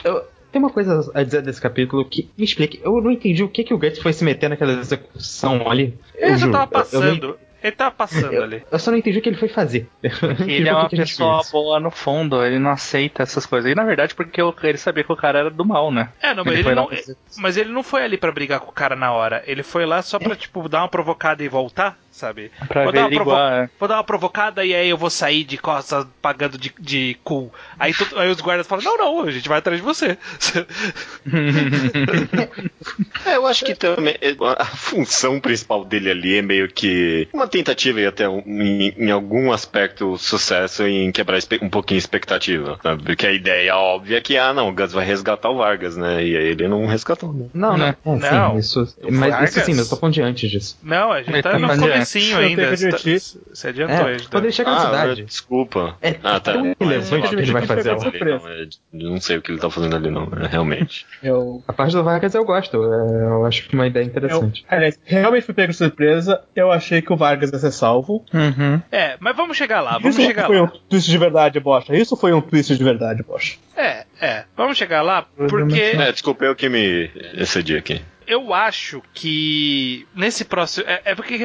[0.03, 2.79] Eu- tem uma coisa a dizer desse capítulo que me explique.
[2.83, 5.97] Eu não entendi o que, que o Guts foi se meter naquela execução ali.
[6.15, 7.39] Eu Ele juro, tava eu- eu não- passando.
[7.63, 8.63] Ele tava passando Eu, ali.
[8.71, 9.89] eu só não entendi o que ele foi fazer.
[10.47, 13.71] Ele é uma pessoa boa no fundo, ele não aceita essas coisas.
[13.71, 16.09] E na verdade, porque ele sabia que o cara era do mal, né?
[16.21, 16.89] É, não, mas Ele ele, não,
[17.37, 19.43] mas ele não foi ali pra brigar com o cara na hora.
[19.45, 22.51] Ele foi lá só pra, tipo, dar uma provocada e voltar, sabe?
[22.67, 23.11] Pra Vou dar,
[23.63, 23.69] é.
[23.79, 27.51] vou dar uma provocada e aí eu vou sair de costas pagando de, de cool.
[27.79, 30.17] Aí, tu- aí os guardas falam: Não, não, a gente vai atrás de você.
[33.25, 37.47] É, eu acho que também é, a função principal dele ali é meio que uma
[37.47, 42.79] tentativa e até um- em, em algum aspecto sucesso em quebrar um pouquinho a expectativa,
[42.81, 43.03] sabe?
[43.03, 46.23] Porque a ideia óbvia é que, ah, não, o Gus vai resgatar o Vargas, né?
[46.25, 47.47] E aí ele não resgatou, né?
[47.53, 47.77] Não, não.
[47.77, 47.95] Né?
[48.05, 48.51] É, Não.
[48.53, 48.95] sim, isso.
[49.09, 49.49] Mas Vargas?
[49.55, 50.77] isso sim, mas eu tô falando de antes disso.
[50.81, 51.87] não, a gente tá tá no mandando.
[52.07, 52.75] Comecinho Eu ainda.
[52.75, 52.97] Você tá-.
[53.53, 55.23] Você adiantou, É, quando ele chega na Ah, cidade.
[55.25, 55.97] desculpa.
[56.01, 56.53] É ah, tá.
[56.53, 57.95] tão relevante que ele vai fazer.
[57.95, 61.05] Não, é, eu não sei o que ele tá fazendo ali, não, é, realmente.
[61.21, 62.77] Eu, A parte do Vargas eu gosto.
[62.77, 64.65] é, eu acho uma ideia eu, interessante.
[64.69, 66.41] aliás, realmente fui pego de surpresa.
[66.55, 68.23] Eu achei que o Vargas ia ser salvo.
[68.33, 68.81] Uhum.
[68.91, 70.63] É, mas vamos chegar lá, vamos Isso chegar foi lá.
[70.63, 71.95] um twist de verdade, Bocha.
[71.95, 73.57] Isso foi um twist de verdade, Bocha.
[73.75, 75.79] É, é, vamos chegar lá, porque.
[75.79, 78.01] É, desculpa, eu que me excedi aqui.
[78.25, 80.85] Eu acho que nesse próximo.
[80.87, 81.37] É, é porque,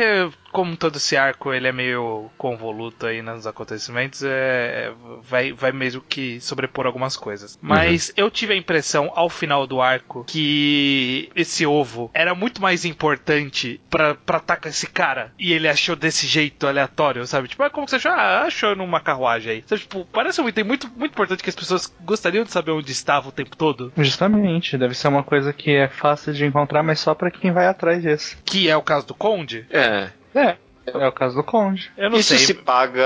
[0.53, 5.73] como todo esse arco ele é meio convoluto aí nos acontecimentos, é, é- vai, vai
[5.73, 7.59] mesmo que sobrepor algumas coisas.
[7.61, 12.85] Mas eu tive a impressão ao final do arco que esse ovo era muito mais
[12.85, 15.33] importante pra, pra atacar esse cara.
[15.39, 17.49] E ele achou desse jeito aleatório, sabe?
[17.49, 18.13] Tipo, é como você achou?
[18.13, 19.65] Ah, achou numa carruagem aí.
[19.67, 22.93] Sabe, tipo, parece um item muito, muito importante que as pessoas gostariam de saber onde
[22.93, 23.93] estava o tempo todo.
[23.97, 27.67] Justamente, deve ser uma coisa que é fácil de encontrar, mas só pra quem vai
[27.67, 28.37] atrás disso.
[28.45, 29.67] Que é o caso do Conde.
[29.71, 30.57] É, É,
[30.99, 31.91] é o caso do Conde.
[31.97, 32.39] Eu não Isso sei.
[32.39, 33.03] se paga.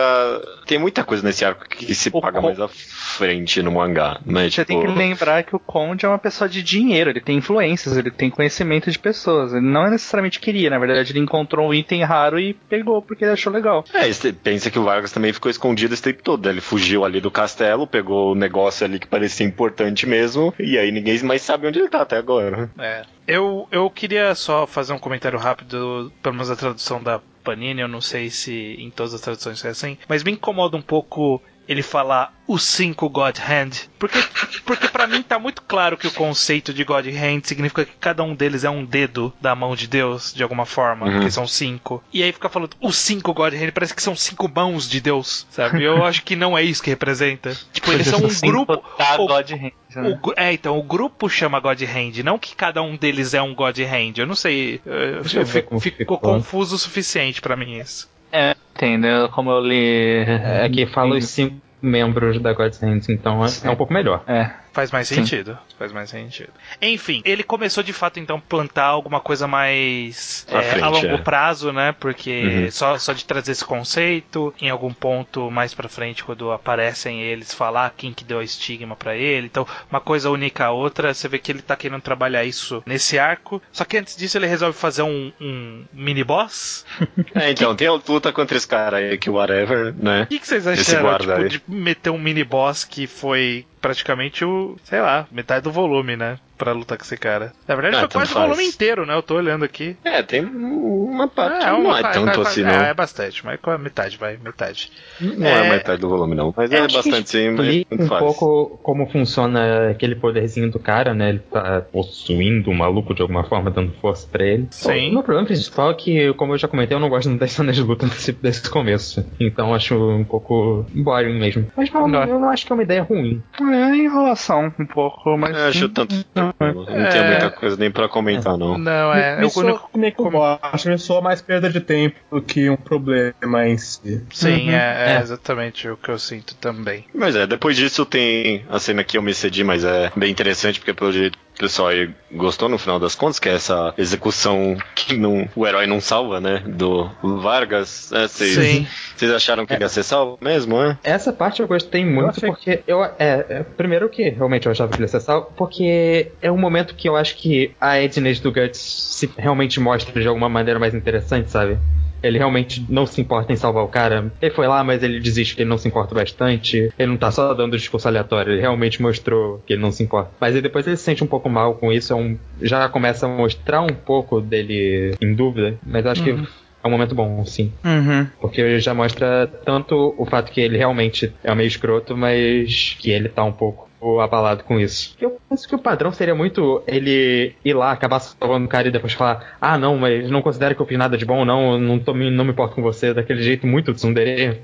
[0.66, 4.20] Tem muita coisa nesse arco que se O paga con- mais à frente no mangá.
[4.24, 7.20] Mas, Você tipo, tem que lembrar que o Conde é uma pessoa de dinheiro, ele
[7.20, 9.52] tem influências, ele tem conhecimento de pessoas.
[9.52, 13.32] Ele não necessariamente queria, na verdade, ele encontrou um item raro e pegou porque ele
[13.32, 13.84] achou legal.
[13.92, 16.44] É, você pensa que o Vargas também ficou escondido esse tempo todo.
[16.46, 16.52] né?
[16.52, 20.90] Ele fugiu ali do castelo, pegou o negócio ali que parecia importante mesmo, e aí
[20.92, 22.70] ninguém mais sabe onde ele tá até agora.
[22.78, 23.02] É.
[23.26, 27.86] Eu, eu queria só fazer um comentário rápido, pelo menos a tradução da Panini, eu
[27.86, 31.82] não sei se em todas as traduções é assim, mas me incomoda um pouco ele
[31.82, 34.18] falar os cinco God Hand, porque,
[34.64, 38.22] porque para mim tá muito claro que o conceito de God Hand significa que cada
[38.22, 41.20] um deles é um dedo da mão de Deus, de alguma forma, Uhum.
[41.20, 42.02] que são cinco.
[42.12, 45.44] E aí fica falando os cinco God Hand, parece que são cinco mãos de Deus,
[45.50, 45.82] sabe?
[45.82, 47.56] Eu acho que não é isso que representa.
[47.72, 48.76] Tipo, eles são um grupo.
[48.96, 50.20] Da o- God Hand, né?
[50.24, 53.54] o é, então, o grupo chama God Hand, não que cada um deles é um
[53.54, 54.14] God Hand.
[54.18, 54.80] Eu não sei.
[54.86, 56.18] eu- eu fico- ficou ficou.
[56.18, 58.08] confuso o suficiente pra mim isso.
[58.36, 59.28] É, entendeu?
[59.30, 60.24] Como eu li.
[60.26, 64.22] É que fala os cinco membros da God's Hand, então é, é um pouco melhor.
[64.26, 64.50] É.
[64.76, 65.58] Faz mais sentido.
[65.78, 66.50] Faz mais sentido.
[66.82, 71.16] Enfim, ele começou de fato então plantar alguma coisa mais é, frente, a longo é.
[71.16, 71.92] prazo, né?
[71.98, 72.70] Porque Uhum.
[72.70, 77.54] só, só de trazer esse conceito, em algum ponto mais pra frente, quando aparecem eles,
[77.54, 79.46] falar quem que deu a estigma pra ele.
[79.46, 83.18] Então, uma coisa única a outra, você vê que ele tá querendo trabalhar isso nesse
[83.18, 83.62] arco.
[83.72, 86.84] Só que antes disso ele resolve fazer um, um mini boss.
[87.34, 90.22] É, então, tem a luta contra esse cara aí, que whatever, né?
[90.22, 94.76] O que, que vocês acharam tipo, de meter um mini boss que foi praticamente o,
[94.82, 96.40] sei lá, metade do volume, né?
[96.56, 97.52] Pra lutar com esse cara.
[97.68, 99.14] Na verdade, Ah, foi tanto quase o volume inteiro, né?
[99.14, 99.96] Eu tô olhando aqui.
[100.04, 102.72] É, tem uma parte, não uma- é tanto é, assim, é, não.
[102.72, 104.90] É bastante, mas com a metade, vai, metade.
[105.20, 106.54] Não é, é- metade do volume, não.
[106.56, 108.20] Mas é que bastante sim, mas um faz.
[108.20, 111.28] pouco como funciona aquele poderzinho do cara, né?
[111.30, 114.66] Ele tá possuindo o maluco de alguma forma, dando força pra ele.
[114.70, 115.10] Sim.
[115.10, 117.76] O meu problema principal é que, como eu já comentei, eu não gosto das cenas
[117.76, 119.24] de luta desse, desse começo.
[119.38, 121.70] Então acho um pouco boring mesmo.
[121.76, 122.24] Mas não, Não.
[122.24, 123.42] eu não acho que é uma ideia ruim.
[123.60, 125.56] É enrolação um pouco, mas.
[125.56, 126.14] Eu acho tanto.
[126.34, 127.06] Não É.
[127.10, 128.76] tem muita coisa nem pra comentar, não.
[128.78, 129.36] Não, é.
[129.36, 132.16] me, Eu, me soa que nem que eu gosto, me soa mais perda de tempo
[132.30, 134.22] do que um problema em si.
[134.32, 134.74] Sim, Uhum.
[134.74, 135.20] é, é É.
[135.20, 137.04] exatamente o que eu sinto também.
[137.14, 140.78] Mas é, depois disso tem a cena que eu me cedi, mas é bem interessante,
[140.78, 145.16] porque pelo jeito pessoal aí gostou no final das contas, que é essa execução que
[145.16, 146.62] não, o herói não salva, né?
[146.66, 148.12] Do Vargas.
[148.12, 148.86] É, vocês, Sim.
[149.16, 150.98] vocês acharam que ele ia ser salvo mesmo, né?
[151.02, 154.90] Essa parte eu gostei muito achei- porque eu é, é, primeiro que realmente eu achava
[154.90, 158.40] que ele ia ser salvo, porque é um momento que eu acho que a Edness
[158.40, 161.78] do Guts se realmente mostra de alguma maneira mais interessante, sabe?
[162.22, 164.32] Ele realmente não se importa em salvar o cara.
[164.40, 166.92] Ele foi lá, mas ele desiste que ele não se importa bastante.
[166.98, 170.30] Ele não tá só dando discurso aleatório, ele realmente mostrou que ele não se importa.
[170.40, 173.26] Mas aí depois ele se sente um pouco mal com isso, é um, já começa
[173.26, 177.72] a mostrar um pouco dele em dúvida, mas acho que é um momento bom, sim.
[177.84, 178.26] Uhum.
[178.40, 183.28] Porque já mostra tanto o fato que ele realmente é meio escroto, mas que ele
[183.28, 183.88] tá um pouco
[184.20, 185.16] abalado com isso.
[185.20, 188.90] Eu penso que o padrão seria muito ele ir lá, acabar salvando o cara e
[188.92, 191.78] depois falar: Ah, não, mas não considera que eu fiz nada de bom, não, eu
[191.78, 194.60] não, tô, me- não me importo com você, daquele jeito muito tsundere.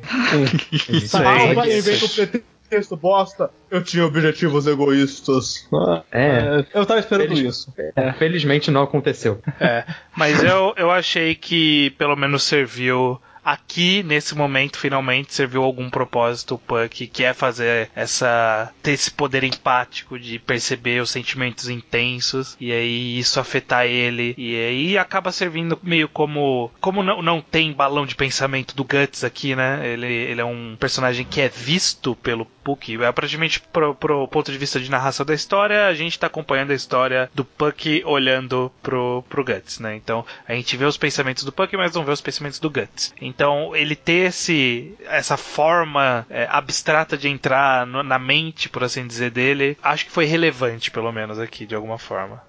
[1.07, 5.69] Salva em vez do pretexto bosta, eu tinha objetivos egoístas.
[6.11, 7.75] É, Eu tava esperando Eles- isso.
[8.19, 9.41] felizmente não aconteceu.
[9.61, 9.85] É,
[10.17, 13.21] mas eu, eu achei que pelo menos serviu.
[13.45, 18.73] Aqui, nesse momento, finalmente serviu algum propósito o Puck, que é fazer essa.
[18.83, 24.35] ter esse poder empático de perceber os sentimentos intensos e aí isso afetar ele.
[24.39, 26.71] E aí acaba servindo meio como.
[26.81, 29.89] Como não, não tem balão de pensamento do Guts aqui, né?
[29.89, 33.03] Ele, ele é um personagem que é visto pelo Puck.
[33.03, 36.71] É praticamente pro, pro ponto de vista de narração da história, a gente tá acompanhando
[36.71, 39.97] a história do Puck olhando pro, pro Guts, né?
[39.97, 43.13] Então a gente vê os pensamentos do Puck, mas não vê os pensamentos do Guts.
[43.35, 49.07] Então ele ter esse, essa forma é, abstrata de entrar no- na mente, por assim
[49.07, 52.42] dizer, dele, acho que foi relevante, pelo menos aqui, de alguma forma.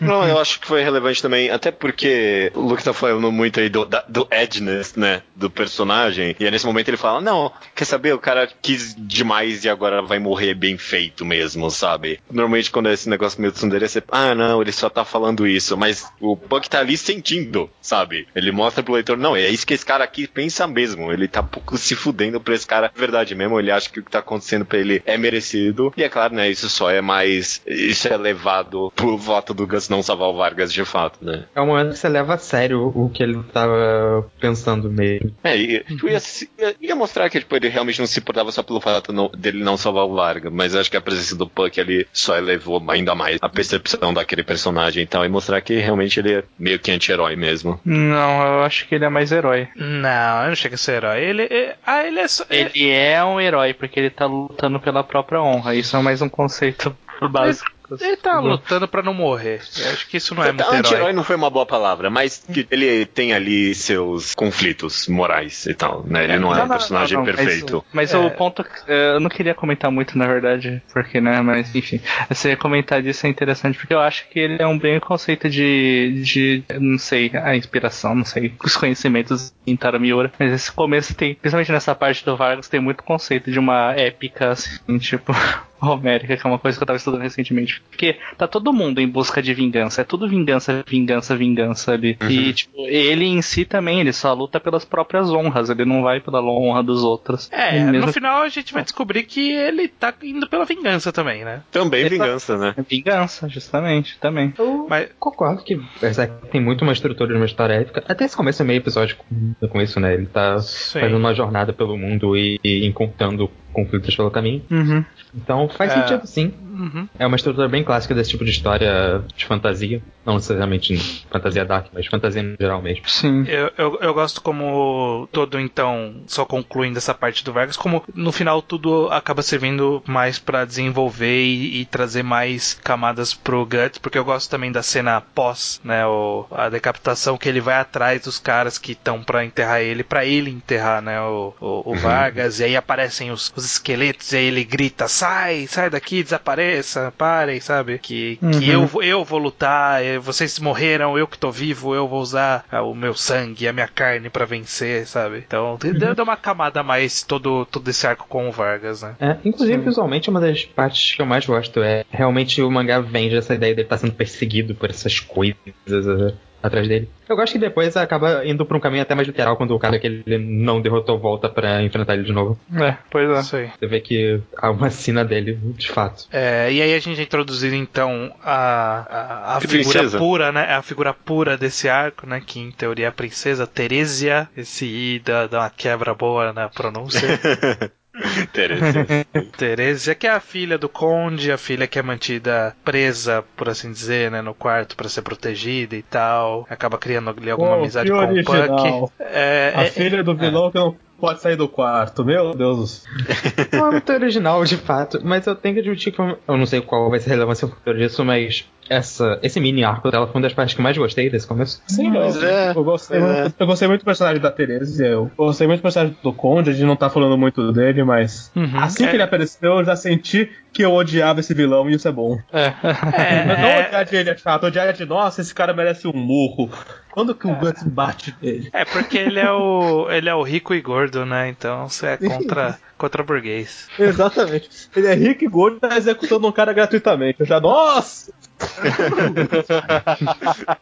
[0.00, 3.68] Não, eu acho que foi relevante também, até porque o Luke tá falando muito aí
[3.68, 7.84] do, da- do edness, né, do personagem, e aí nesse momento ele fala, não, quer
[7.84, 12.20] saber, o cara quis demais e agora vai morrer bem feito mesmo, sabe?
[12.30, 15.76] Normalmente quando é esse negócio meio tsundere, você, ah, não, ele só tá falando isso,
[15.76, 18.26] mas o Buck tá ali sentindo, sabe?
[18.34, 21.42] Ele mostra pro leitor, não, é isso que esse cara aqui pensa mesmo, ele tá
[21.42, 24.20] um pouco se fudendo pra esse cara, verdade mesmo, ele acha que o que tá
[24.20, 28.16] acontecendo pra ele é merecido, e é claro, né, isso só é mais, isso é
[28.16, 31.44] levado pro voto do Gus não salvar o Vargas de fato, né?
[31.54, 35.34] É um momento que você leva a sério o que ele tava pensando mesmo.
[35.44, 36.18] É, e, tipo, ia,
[36.58, 39.62] ia- ia mostrar que tipo, ele realmente não se importava só pelo fato não- dele
[39.62, 43.14] não salvar o Vargas, mas acho que a presença do Puck ali só elevou ainda
[43.14, 46.90] mais a percepção daquele personagem e tal, e mostrar que realmente ele é meio que
[46.90, 47.80] anti-herói mesmo.
[47.84, 49.57] Não, eu acho que ele é mais herói.
[49.76, 51.20] Não, ele não chega a ser herói.
[51.22, 51.42] Ele.
[51.44, 52.44] é- ah, ele é só.
[52.50, 55.74] Ele é um herói porque ele tá lutando pela própria honra.
[55.74, 56.94] Isso é mais um conceito
[57.30, 57.70] básico.
[58.00, 59.60] Ele tá lutando pra não morrer.
[59.78, 61.12] Eu acho que isso não é muito Anti-herói herói.
[61.12, 66.04] não foi uma boa palavra, mas que ele tem ali seus conflitos morais e tal,
[66.06, 66.24] né?
[66.24, 67.84] Ele não é um personagem não, mas- perfeito.
[67.92, 68.18] Mas, É.
[68.18, 68.64] o ponto.
[68.86, 71.40] eh, Eu não queria comentar muito, na verdade, porque, né?
[71.40, 72.00] Mas, enfim.
[72.28, 76.20] Você comentar disso é interessante, porque eu acho que ele é um bem conceito de.
[76.22, 80.30] de não sei, a inspiração, não sei, os conhecimentos em Taramiura.
[80.38, 84.50] Mas esse começo tem, principalmente nessa parte do Vargas, tem muito conceito de uma épica,
[84.50, 85.32] assim, tipo.
[85.80, 87.82] homérica, que é uma coisa que eu tava estudando recentemente.
[87.90, 90.00] Porque tá todo mundo em busca de vingança.
[90.00, 92.16] É tudo vingança, vingança, vingança ali.
[92.22, 92.30] Uhum.
[92.30, 95.70] E, tipo, ele em si também, ele só luta pelas próprias honras.
[95.70, 97.48] Ele não vai pela honra dos outros.
[97.52, 101.12] É, Ele mesmo- no final a gente vai descobrir que ele tá indo pela vingança
[101.12, 101.62] também, né?
[101.70, 102.14] Também Exato.
[102.22, 102.74] vingança, né?
[102.76, 104.52] É vingança, justamente, também.
[104.58, 108.02] Eu Mas- concordo que Berserk tem muito uma estrutura de uma história épica.
[108.08, 110.14] Até esse começo é meio episódio com, com isso, né?
[110.14, 111.00] Ele tá Sim.
[111.00, 114.62] fazendo uma jornada pelo mundo e, e encontrando conflitos pelo caminho.
[114.70, 115.04] Uhum.
[115.34, 115.94] Então faz É.
[116.06, 116.52] sentido, sim.
[116.78, 117.08] Uhum.
[117.18, 120.02] É uma estrutura bem clássica desse tipo de história de fantasia.
[120.24, 123.08] Não necessariamente fantasia dark, mas fantasia em geral mesmo.
[123.08, 123.44] Sim.
[123.46, 128.30] Eu, eu, eu gosto como todo, então, só concluindo essa parte do Vargas, como no
[128.30, 134.18] final tudo acaba servindo mais pra desenvolver e, e trazer mais camadas pro Guts, porque
[134.18, 138.38] eu gosto também da cena pós, né, o, a decapitação que ele vai atrás dos
[138.38, 142.64] caras que estão pra enterrar ele, pra ele enterrar, né, o, o, o Vargas, e
[142.64, 146.22] aí aparecem os, os esqueletos, e aí ele grita, sai, sai daqui,
[146.68, 148.72] desapareça, parem, sabe, que, que Uhum.
[148.72, 152.64] eu, vou- eu vou lutar, eh, vocês morreram, eu que tô vivo, eu vou usar
[152.70, 155.38] ah, o meu sangue, a minha carne pra vencer, sabe?
[155.46, 159.14] Então, deu deu uma camada a mais todo, todo esse arco com o Vargas, né?
[159.20, 163.36] É, inclusive, visualmente, uma das partes que eu mais gosto é realmente o mangá vende
[163.36, 165.56] essa ideia dele estar sendo perseguido por essas coisas
[165.88, 167.08] eh, atrás dele.
[167.28, 169.98] Eu gosto que depois acaba indo pra um caminho até mais literal quando o cara
[169.98, 172.58] que ele não derrotou volta pra enfrentar ele de novo.
[172.74, 173.40] É, pois é.
[173.40, 173.70] Isso aí.
[173.78, 176.26] Você vê que há uma sina dele, de fato.
[176.32, 180.18] É, e aí a gente é introduzido então a, a, a figura princesa?
[180.18, 180.62] pura, né?
[180.72, 182.42] A figura pura desse arco, né?
[182.44, 184.48] Que em teoria é a princesa Teresia.
[184.56, 187.28] Esse I dá, dá uma quebra boa na pronúncia.
[188.42, 189.26] Interessante.
[189.56, 193.90] Teresia, que é a filha do conde, a filha que é mantida presa, por assim
[193.90, 196.66] dizer, né, no quarto pra ser protegida e tal.
[196.68, 199.00] Acaba criando ali alguma Pô, amizade com o original.
[199.02, 199.12] Puck.
[199.20, 202.24] É, A é- filha do vilão que não pode sair do quarto.
[202.24, 203.04] Meu Deus.
[203.72, 206.64] Não é muito original, de fato, mas eu tenho que admitir que eu eu não
[206.66, 210.36] sei qual vai ser a relevância futura disso, mas essa, esse mini arco dela foi
[210.36, 211.82] uma das partes que eu mais gostei desse começo.
[211.86, 213.20] Sim, Mas eu, é, eu, gostei é.
[213.42, 215.04] muito, eu gostei muito do personagem da Teresa.
[215.06, 216.70] Eu gostei muito do personagem do Conde.
[216.70, 218.78] A gente não tá falando muito dele, mas Uhum.
[218.80, 222.06] assim É- que ele apareceu, eu já senti que eu odiava esse vilão e isso
[222.08, 222.38] é bom.
[222.52, 222.66] É.
[223.12, 226.06] é, Mas não é- odiar de ele é chato, odiar de nossa, esse cara merece
[226.08, 226.70] um murro.
[227.10, 228.68] Quando que o Guts bate nele?
[228.72, 231.48] É porque ele é o ele é o rico e gordo, né?
[231.48, 233.88] Então você é contra contra burguês.
[233.98, 234.90] Exatamente.
[234.94, 237.40] Ele é rico e gordo e tá executando um cara gratuitamente.
[237.40, 238.32] Eu já, nossa!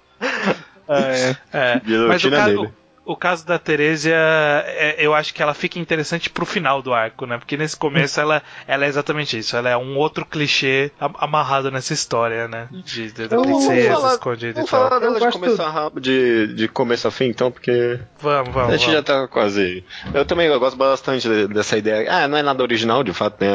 [0.88, 1.34] É.
[1.52, 2.72] É, mas o caso, dele.
[3.06, 7.26] O, caso da Teresia, é, eu acho que ela fica interessante pro final do arco,
[7.26, 7.38] né?
[7.38, 9.56] Porque nesse começo ela, ela é exatamente isso.
[9.56, 12.68] Ela é um outro clichê am- amarrado nessa história, né?
[12.70, 14.88] De, de- da Vamos princesa falar- escondida e Vamos tal.
[14.88, 18.74] falar dela Eu de começar rápido, de, de começo a fim, então, porque Vamos, vamos.
[18.74, 19.06] a gente já vamos.
[19.06, 19.84] tá quase.
[20.12, 22.06] Eu também eu gosto bastante de- dessa ideia.
[22.10, 23.50] Ah, não é nada original, de fato, né?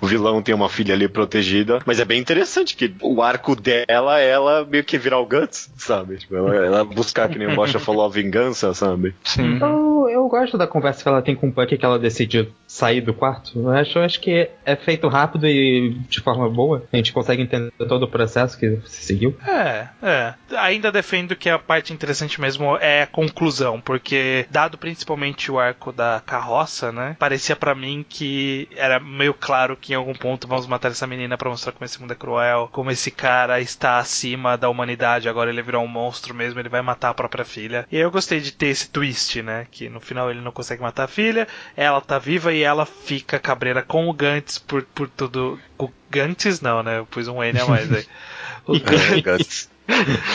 [0.00, 4.18] O vilão tem uma filha ali protegida, mas é bem interessante que o arco dela,
[4.20, 6.16] ela meio que virar o Guts, sabe?
[6.18, 8.89] Tipo, ela, ela buscar, que nem o Bocha falou, a vingança, sabe?
[9.24, 9.58] Sim.
[9.60, 13.00] Eu, eu gosto da conversa que ela tem com o Puck que ela decide sair
[13.00, 13.58] do quarto.
[13.58, 16.84] Eu acho, eu acho que é feito rápido e de forma boa.
[16.92, 19.36] A gente consegue entender todo o processo que se seguiu.
[19.46, 20.34] É, é.
[20.56, 25.92] Ainda defendo que a parte interessante mesmo é a conclusão, porque dado principalmente o arco
[25.92, 27.16] da carroça, né?
[27.18, 31.36] Parecia pra mim que era meio claro que em algum ponto vamos matar essa menina
[31.36, 35.50] pra mostrar como esse mundo é cruel, como esse cara está acima da humanidade, agora
[35.50, 37.86] ele virou um monstro mesmo, ele vai matar a própria filha.
[37.90, 39.66] E aí eu gostei de ter esse twist, né?
[39.70, 43.38] Que no final ele não consegue matar a filha, ela tá viva e ela fica
[43.38, 45.58] cabreira com o Gantz por, por tudo.
[45.78, 46.98] O Gantz não, né?
[46.98, 48.04] Eu pus um N a mais aí.
[48.66, 49.68] O É, Guts.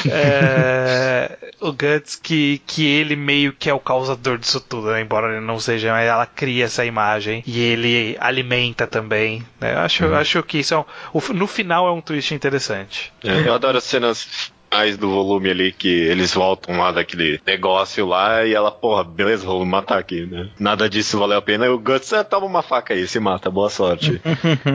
[0.07, 5.01] é, o Guts que, que ele meio que é o causador disso tudo, né?
[5.01, 9.45] embora ele não seja, mas ela cria essa imagem e ele alimenta também.
[9.59, 9.73] né?
[9.75, 13.11] Eu acho, eu acho que isso é um, o- no final é um twist interessante.
[13.23, 18.05] É, eu adoro as cenas finais do volume ali que eles voltam lá daquele negócio
[18.05, 20.49] lá e ela, porra, beleza, vou matar aqui, né?
[20.59, 21.65] Nada disso valeu a pena.
[21.65, 24.21] E o Guts, ah, toma uma faca aí, se mata, boa sorte.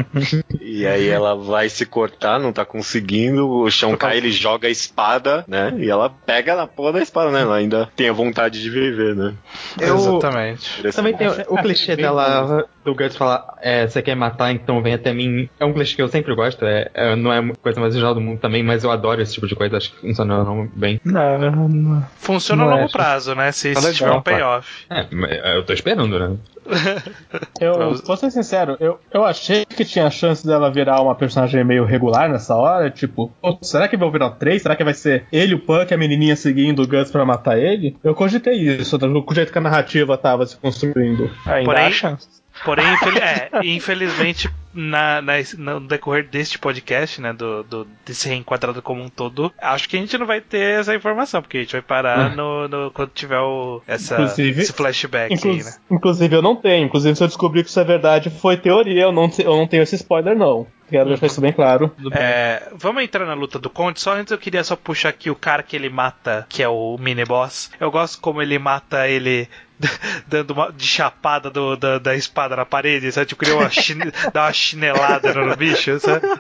[0.61, 4.71] e aí ela vai se cortar, não tá conseguindo, o chão cai, ele joga a
[4.71, 5.75] espada, né?
[5.79, 7.43] E ela pega na porra da espada, né?
[7.43, 9.35] Ela ainda tem a vontade de viver, né?
[9.79, 10.83] Eu- Exatamente.
[10.95, 14.95] Também tem o, o clichê dela, do Guts falar, é, você quer matar, então vem
[14.95, 15.49] até mim.
[15.59, 18.15] É um clichê que eu sempre gosto, é, é- não é a coisa mais original
[18.15, 21.01] do mundo também, mas eu adoro esse tipo de coisa, acho que funciona bem.
[21.05, 22.07] Não, não.
[22.17, 23.53] Funciona a Não é, longo acho- prazo, né?
[23.53, 24.85] Se, Tá se tiver um payoff.
[24.89, 26.37] É, mas eu tô esperando, né?
[27.61, 31.65] Eu, vou ser sincero, eu, eu achei que tinha a chance dela virar uma personagem
[31.65, 32.91] meio regular nessa hora.
[32.91, 34.63] Tipo, será que vai virar o 3?
[34.63, 37.97] Será que vai ser ele, o Punk, a menininha seguindo o Guts pra matar ele?
[38.05, 41.31] Eu cogitei isso, do jeito que a narrativa tava se construindo.
[41.47, 42.40] Ainda Porém- há chance.
[42.65, 48.81] Porém, infel- é, infelizmente, na, na- no decorrer deste podcast, né, do, do- desse reenquadrado
[48.83, 51.73] como um todo, acho que a gente não vai ter essa informação, porque a gente
[51.73, 55.75] vai parar no, no- quando tiver o, essa, Inclusive- esse flashback Inclu- aí, né?
[55.91, 56.87] Inclusive eu não tenho.
[56.87, 59.03] Inclusive se eu descobrir que isso é verdade, foi teoria.
[59.03, 60.67] Eu não, eu não tenho esse spoiler, não.
[60.89, 61.95] Quero deixar isso bem claro.
[62.13, 64.01] É, vamos entrar na luta do Conde.
[64.01, 66.97] Só antes eu queria só puxar aqui o cara que ele mata, que é o
[66.99, 67.71] mini boss.
[67.79, 69.49] Eu gosto como ele mata ele
[70.29, 73.27] dando uma de chapada do- da, da espada na parede, sabe?
[73.27, 76.27] Tipo, queria uma chine- dar uma chinelada no bicho, sabe?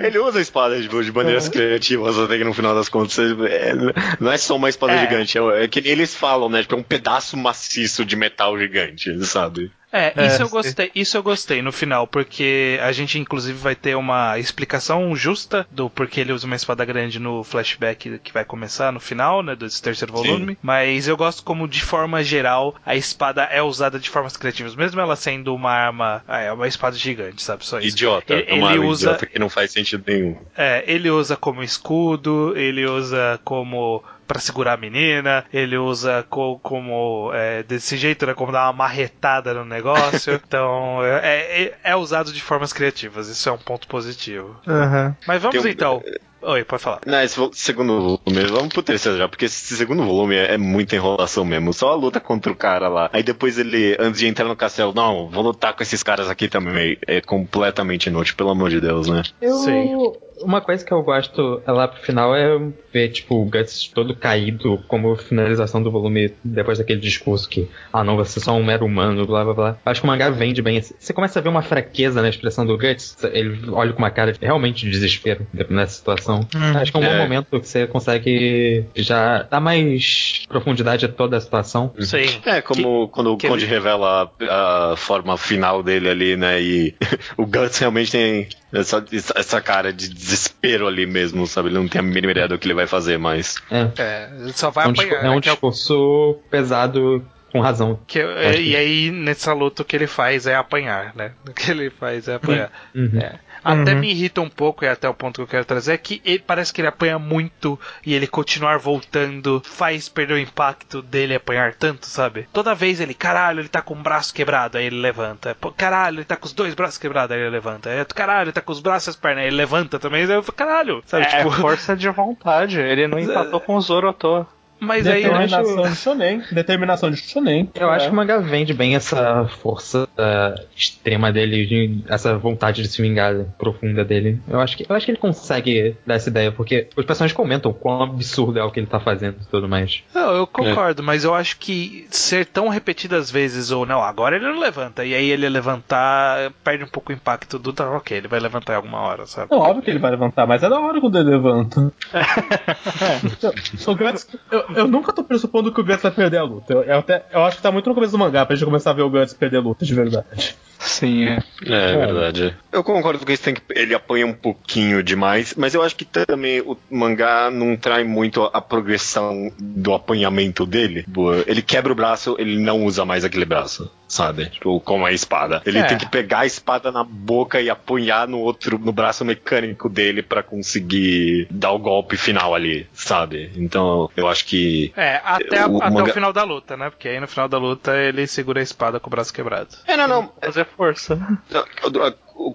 [0.00, 3.72] Ele usa a espada tipo, de maneiras criativas, até que no final das contas é,
[4.20, 5.00] não é só uma espada É.
[5.00, 6.62] gigante, é, é que eles falam, né?
[6.62, 9.72] Tipo, é um pedaço maciço de metal gigante, sabe?
[9.94, 10.52] É, É, isso eu sim.
[10.52, 15.66] gostei, isso eu gostei no final, porque a gente inclusive vai ter uma explicação justa
[15.70, 19.54] do porquê ele usa uma espada grande no flashback que vai começar no final, né,
[19.54, 20.58] desse terceiro volume.
[20.60, 25.00] Mas eu gosto como de forma geral a espada é usada de formas criativas, mesmo
[25.00, 27.88] ela sendo uma arma, ah, é uma espada gigante, sabe, só isso.
[27.88, 28.34] Idiota.
[28.34, 30.36] Ele, é uma ele arma usa idiota que não faz sentido nenhum.
[30.56, 36.58] é, ele usa como escudo, ele usa como pra segurar a menina, ele usa co-
[36.62, 40.34] como é, desse jeito, né, como dar uma marretada no negócio.
[40.46, 44.56] então é, é- é usado de formas criativas, isso é um ponto positivo.
[44.66, 45.16] Aham.
[45.26, 46.02] Mas vamos um- então.
[46.46, 47.00] Oi, pode falar.
[47.06, 50.94] Não, esse segundo volume, vamos pro terceiro já, porque esse segundo volume é, é muita
[50.94, 51.72] enrolação mesmo.
[51.72, 53.08] Só a luta contra o cara lá.
[53.14, 56.46] Aí depois ele, antes de entrar no castelo, não, vou lutar com esses caras aqui
[56.46, 56.98] também.
[57.06, 59.22] É completamente inútil, pelo amor de Deus, né?
[59.40, 60.12] Eu, Sim.
[60.40, 62.58] Uma coisa que eu gosto lá pro final é
[62.92, 68.02] ver, tipo, o Guts todo caído como finalização do volume depois daquele discurso que, ah
[68.04, 69.78] não, você é só um mero humano, blá blá blá.
[69.84, 70.76] Acho que o mangá vende bem.
[70.76, 74.10] esse- Você começa a ver uma fraqueza na expressão do Guts, ele olha com uma
[74.10, 76.46] cara de, realmente de desespero nessa situação.
[76.80, 77.18] Acho que é um bom É.
[77.22, 81.92] momento que você consegue já dar mais profundidade a toda a situação.
[82.00, 82.40] Sim.
[82.46, 86.60] É, como quando que o Conde ele- revela a, a forma final dele ali, né?
[86.60, 86.94] E
[87.36, 89.04] o Guts realmente tem essa,
[89.36, 91.68] essa cara de desespero ali mesmo, sabe?
[91.68, 93.56] Ele não tem a mínima ideia do que ele vai fazer, mas.
[93.70, 93.88] É.
[93.98, 95.24] É, ele só vai É um, apanhar.
[95.24, 98.00] é um que é discurso pesado com razão.
[98.06, 101.32] que- é, e aí, nessa luta, o que ele faz é apanhar, né?
[101.48, 102.70] O que ele faz é apanhar.
[102.94, 103.18] Uhum.
[103.20, 103.38] É.
[103.64, 106.20] Até me irrita um pouco, e até o ponto que eu quero trazer, é que
[106.24, 111.34] ele, parece que ele apanha muito e ele continuar voltando faz perder o impacto dele
[111.34, 112.46] apanhar tanto, sabe?
[112.52, 115.56] Toda vez ele, caralho, ele tá com o braço quebrado, aí ele levanta.
[115.76, 117.90] Caralho, ele tá com os dois braços quebrados, aí ele levanta.
[117.90, 120.24] É, caralho, ele tá com os braços e as pernas, aí ele levanta também.
[120.24, 121.24] Aí eu falo, caralho, sabe?
[121.24, 122.78] É tipo, força de vontade.
[122.78, 124.46] Ele não empatou com o Zoro à toa.
[124.80, 125.56] Mas aí eu acho.
[125.56, 126.42] Determinação de shonen.
[126.52, 127.70] Determinação de shonen.
[127.74, 128.08] Eu acho É.
[128.08, 133.00] que o mangá vende bem essa força uh, extrema dele, de- essa vontade de se
[133.00, 134.40] vingar profunda dele.
[134.48, 137.72] Eu acho, que, eu acho que ele consegue dar essa ideia, porque os personagens comentam
[137.72, 140.02] quão absurdo é o que ele tá fazendo e tudo mais.
[140.14, 144.44] Não, eu concordo, mas eu acho que ser tão repetidas vezes ou não, agora ele
[144.46, 148.28] não levanta, e aí ele levantar perde um pouco o impacto do tá, ok, ele
[148.28, 149.50] vai levantar em alguma hora, sabe?
[149.50, 151.92] Não, óbvio que ele vai levantar, mas é da hora quando ele levanta.
[153.86, 156.72] o Guts, eu, eu nunca tô pressupondo que o Guts vai perder a luta.
[156.72, 158.90] Eu, eu até, eu acho que tá muito no começo do mangá pra gente começar
[158.90, 160.56] a ver o Guts perder a luta de verdade.
[160.78, 161.38] Sim, é.
[161.64, 162.56] É, verdade.
[162.70, 166.04] Eu concordo com isso, tem que, ele apanha um pouquinho demais, mas eu acho que
[166.04, 171.06] também o mangá não trai muito a, progressão do apanhamento dele.
[171.46, 174.46] Ele quebra o braço, ele não usa mais aquele braço, sabe?
[174.46, 175.60] Tipo, como a espada.
[175.66, 175.84] Ele É.
[175.84, 180.22] tem que pegar a espada na boca e apunhar no outro, no braço mecânico dele
[180.22, 183.50] pra conseguir dar o golpe final ali, sabe?
[183.56, 186.90] Então, eu acho que É, até, a- O até manga- o final da luta, né?
[186.90, 189.68] Porque aí no final da luta ele segura a espada com o braço quebrado.
[189.86, 190.32] É, não, não.
[190.40, 191.18] Fazer força.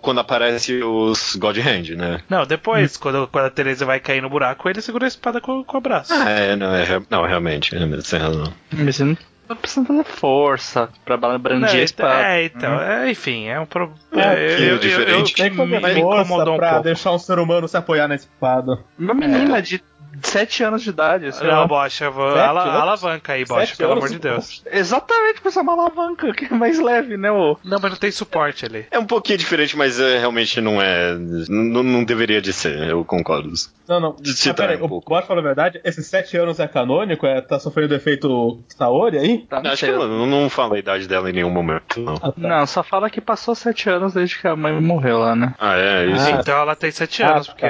[0.01, 2.19] Quando aparece os God Hand, né?
[2.29, 5.63] Não, depois, quando, quando a Teresa vai cair no buraco, ele segura a espada com,
[5.63, 6.13] com o braço.
[6.13, 8.53] Ah, é, não, é, não, realmente, é, você tem razão.
[8.73, 9.17] Mas você não
[9.55, 12.21] precisando fazer força pra brandir a então- espada.
[12.27, 13.97] é, então, é, enfim, é um problema.
[14.13, 15.33] É, que diferente.
[15.35, 16.83] Tem que fazer me força incomodou um pra pouco.
[16.83, 18.79] deixar um ser humano se apoiar na espada.
[18.97, 19.81] Uma menina de
[20.23, 21.31] 7 anos de idade.
[21.35, 21.67] sei Não.
[21.67, 22.27] Bocha, vou.
[22.29, 24.03] Ala- alavanca aí, Bocha, pelo anos?
[24.05, 24.63] amor de Deus.
[24.71, 27.57] Exatamente, precisa uma alavanca, que é mais leve, né, ô?
[27.63, 28.85] Não, mas não tem suporte ali.
[28.91, 31.13] É um pouquinho diferente, mas é, realmente não é.
[31.15, 33.49] Não, não deveria de ser, eu concordo.
[33.87, 34.15] Não, não.
[34.19, 35.01] Ah, peraí, um o.
[35.01, 35.79] Bot falou a verdade?
[35.83, 37.25] Esses sete anos é canônico?
[37.25, 39.37] É, tá sofrendo efeito Saori aí?
[39.49, 42.13] Tá Acho que ela não, não fala a idade dela em nenhum momento, não.
[42.15, 42.33] Ah, tá.
[42.37, 45.53] Não, só fala que passou 7 anos desde que a mãe morreu lá, né?
[45.59, 46.27] Ah, é, isso.
[46.27, 46.31] Ah.
[46.39, 47.53] Então ela tem 7 Ah, anos, tá.
[47.53, 47.65] porque.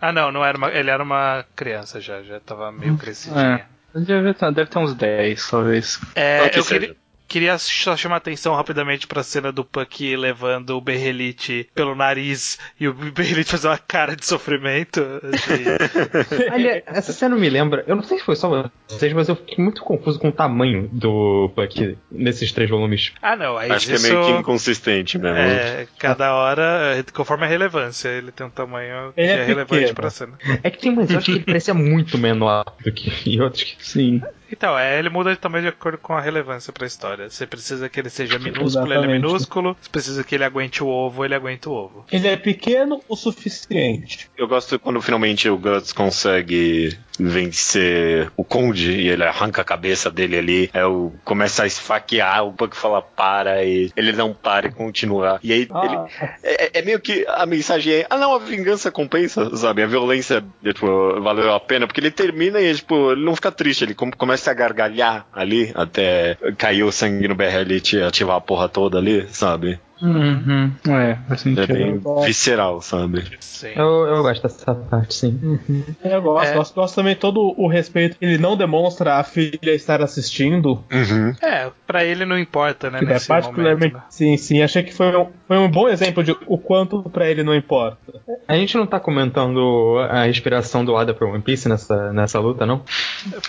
[0.00, 3.66] Ah, não, não era uma, ele era uma criança já, já tava meio crescidinha.
[3.94, 3.98] É.
[3.98, 6.00] Deve ter, deve ter uns 10, talvez.
[6.14, 6.96] É, eu, queria,
[7.28, 12.88] queria só chamar atenção rapidamente pra cena do Puck levando o Berrelite pelo nariz e
[12.88, 15.00] o Berrelite fazer uma cara de sofrimento.
[16.50, 17.84] Aliás, essa cena me lembra.
[17.86, 20.88] Eu não sei se foi só vocês, mas eu fiquei muito confuso com o tamanho
[20.90, 23.12] do Puck nesses três volumes.
[23.20, 25.38] ah, não, aí Acho que é meio que inconsistente mesmo.
[25.38, 29.94] É, cada hora, conforme a relevância, ele tem um tamanho que é, é relevante pequeno.
[29.94, 30.38] pra cena.
[30.62, 33.62] É que tem umas eu acho que ele parecia muito menor do que e outros
[33.64, 33.76] que.
[33.84, 34.22] Sim.
[34.50, 37.28] Então, é, ele muda de tamanho de acordo com a relevância pra história.
[37.28, 39.22] Você precisa que ele seja minúsculo, ele é Exatamente.
[39.22, 39.76] minúsculo.
[39.80, 42.06] Você precisa que ele aguente o ovo, ele aguenta o ovo.
[42.10, 44.30] Ele é pequeno o suficiente.
[44.36, 50.10] Eu gosto quando finalmente o Guts consegue vencer o Conde e ele arranca a cabeça
[50.10, 50.70] dele ali.
[50.72, 55.38] Aí o começa a esfaquear, o Puck fala para e ele não para e continua.
[55.42, 55.68] E aí ele.
[55.72, 56.06] Ah,
[56.42, 59.82] É, é meio que a mensagem é: ah, não, a vingança compensa, sabe?
[59.82, 60.86] A violência, tipo,
[61.20, 64.50] valeu a pena, porque ele termina e, tipo, ele não fica triste, ele com- começa
[64.50, 69.26] a gargalhar ali até cair o sangue no BRL e ativar a porra toda ali,
[69.30, 69.78] sabe?
[70.00, 70.72] Uhum.
[70.88, 71.74] É, faz É sentido.
[71.74, 72.26] bem gosto.
[72.26, 73.24] visceral, sabe?
[73.40, 73.72] Sim.
[73.74, 75.58] Eu, eu gosto dessa parte, sim.
[76.04, 76.54] eu gosto, É.
[76.54, 80.84] gosto, gosto também todo o respeito que ele não demonstra a filha estar assistindo.
[80.92, 81.34] Uhum.
[81.42, 83.00] É, pra ele não importa, né?
[83.00, 83.78] É Nesse particularmente.
[83.92, 84.02] momento, né?
[84.10, 84.62] Sim, sim.
[84.62, 87.98] Achei que foi um, foi um bom exemplo de o quanto pra ele não importa.
[88.46, 92.64] A gente não tá comentando a inspiração do Ada pro One Piece nessa, nessa luta,
[92.64, 92.82] não?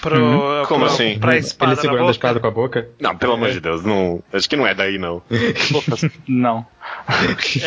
[0.01, 0.65] Pro, Uhum.
[0.65, 1.19] Como pro- assim?
[1.19, 2.89] Pra espada ele segurando a espada com a boca.
[2.99, 4.21] Não, pelo amor de Deus, não.
[4.33, 5.21] Acho que não é daí, não.
[6.39, 6.65] Não.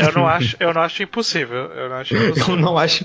[0.03, 1.67] Eu não acho, eu não acho impossível.
[1.73, 2.57] Eu não acho Eu impossível.
[2.57, 3.05] não acho.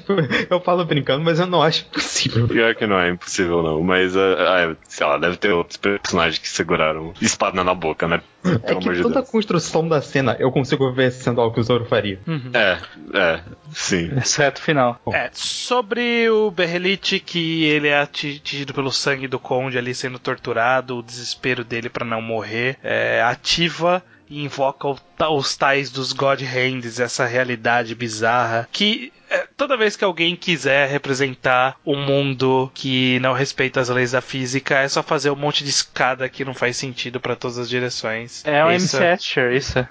[0.49, 2.47] Eu falo brincando, mas eu não acho possível.
[2.47, 3.84] Pior que não é impossível, não.
[3.84, 8.22] Mas, ah, ah, sei lá, deve ter outros personagens que seguraram espada na boca, né?
[8.41, 9.32] Pelo É amor que de toda a Deus.
[9.32, 12.20] construção da cena eu consigo ver sendo algo que o Zoro faria.
[12.53, 12.78] É,
[13.13, 13.39] é,
[13.74, 14.09] sim.
[14.18, 15.01] Exceto final.
[15.11, 20.97] É, sobre o Berrelite, que ele é atingido pelo sangue do Conde ali sendo torturado,
[20.97, 24.88] o desespero dele pra não morrer, é, ativa e invoca
[25.32, 30.88] os tais dos God Hands, essa realidade bizarra que é, toda vez que alguém quiser
[30.88, 35.65] representar um mundo que não respeita as leis da física, é só fazer um monte
[35.65, 38.41] de escada que não faz sentido pra todas as direções.
[38.45, 39.86] É o Isso- MC Asher, isso.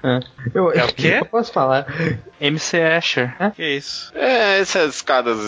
[0.54, 1.18] Eu, É o quê?
[1.20, 1.86] Eu posso falar.
[2.40, 3.34] MC Asher.
[3.54, 4.12] Que isso?
[4.14, 5.38] É, essas escadas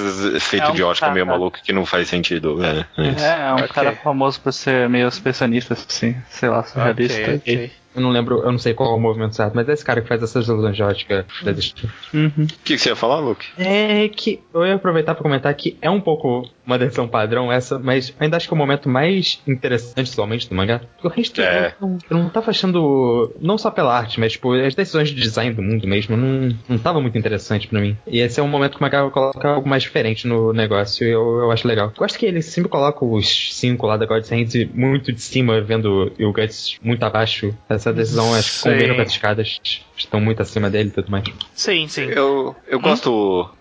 [0.43, 1.39] feitas É um de ótica meio cara.
[1.39, 2.59] maluco que não faz sentido.
[2.65, 3.25] É, é isso.
[3.25, 3.69] É, é um Ok.
[3.69, 7.21] cara famoso por ser meio expressionista, assim, sei lá, surrealista.
[7.21, 7.73] Ok, ok.
[7.97, 10.01] Eu não lembro, eu não sei qual é o movimento certo, mas é esse cara
[10.01, 11.91] que faz essas ilusões de ótica da existência.
[12.15, 12.31] Uhum.
[12.45, 13.47] O que, que você ia falar, Luke?
[13.59, 17.79] É que eu ia aproveitar pra comentar que é um pouco uma decisão padrão essa,
[17.79, 20.81] mas ainda acho que é o momento mais interessante somente do mangá.
[21.01, 21.75] Porque o resto É.
[21.81, 23.35] eu, não, eu não tava achando.
[23.41, 26.79] Não só pela arte, mas tipo, as decisões de design do mundo mesmo não, não
[26.79, 27.97] tava muito interessante pra mim.
[28.07, 31.11] E esse é um momento que o mangá coloca algo mais diferente no negócio e
[31.11, 31.93] eu, eu acho legal.
[31.97, 36.13] Gosto que ele sempre coloca os cinco lá da God's Hand muito de cima, vendo
[36.21, 37.55] o Guts muito abaixo.
[37.69, 39.61] Essa decisão acho que combina com as escadas.
[39.97, 41.25] Estão muito acima dele e tudo mais.
[41.55, 42.03] Sim, sim.
[42.05, 43.11] Eu, eu gosto.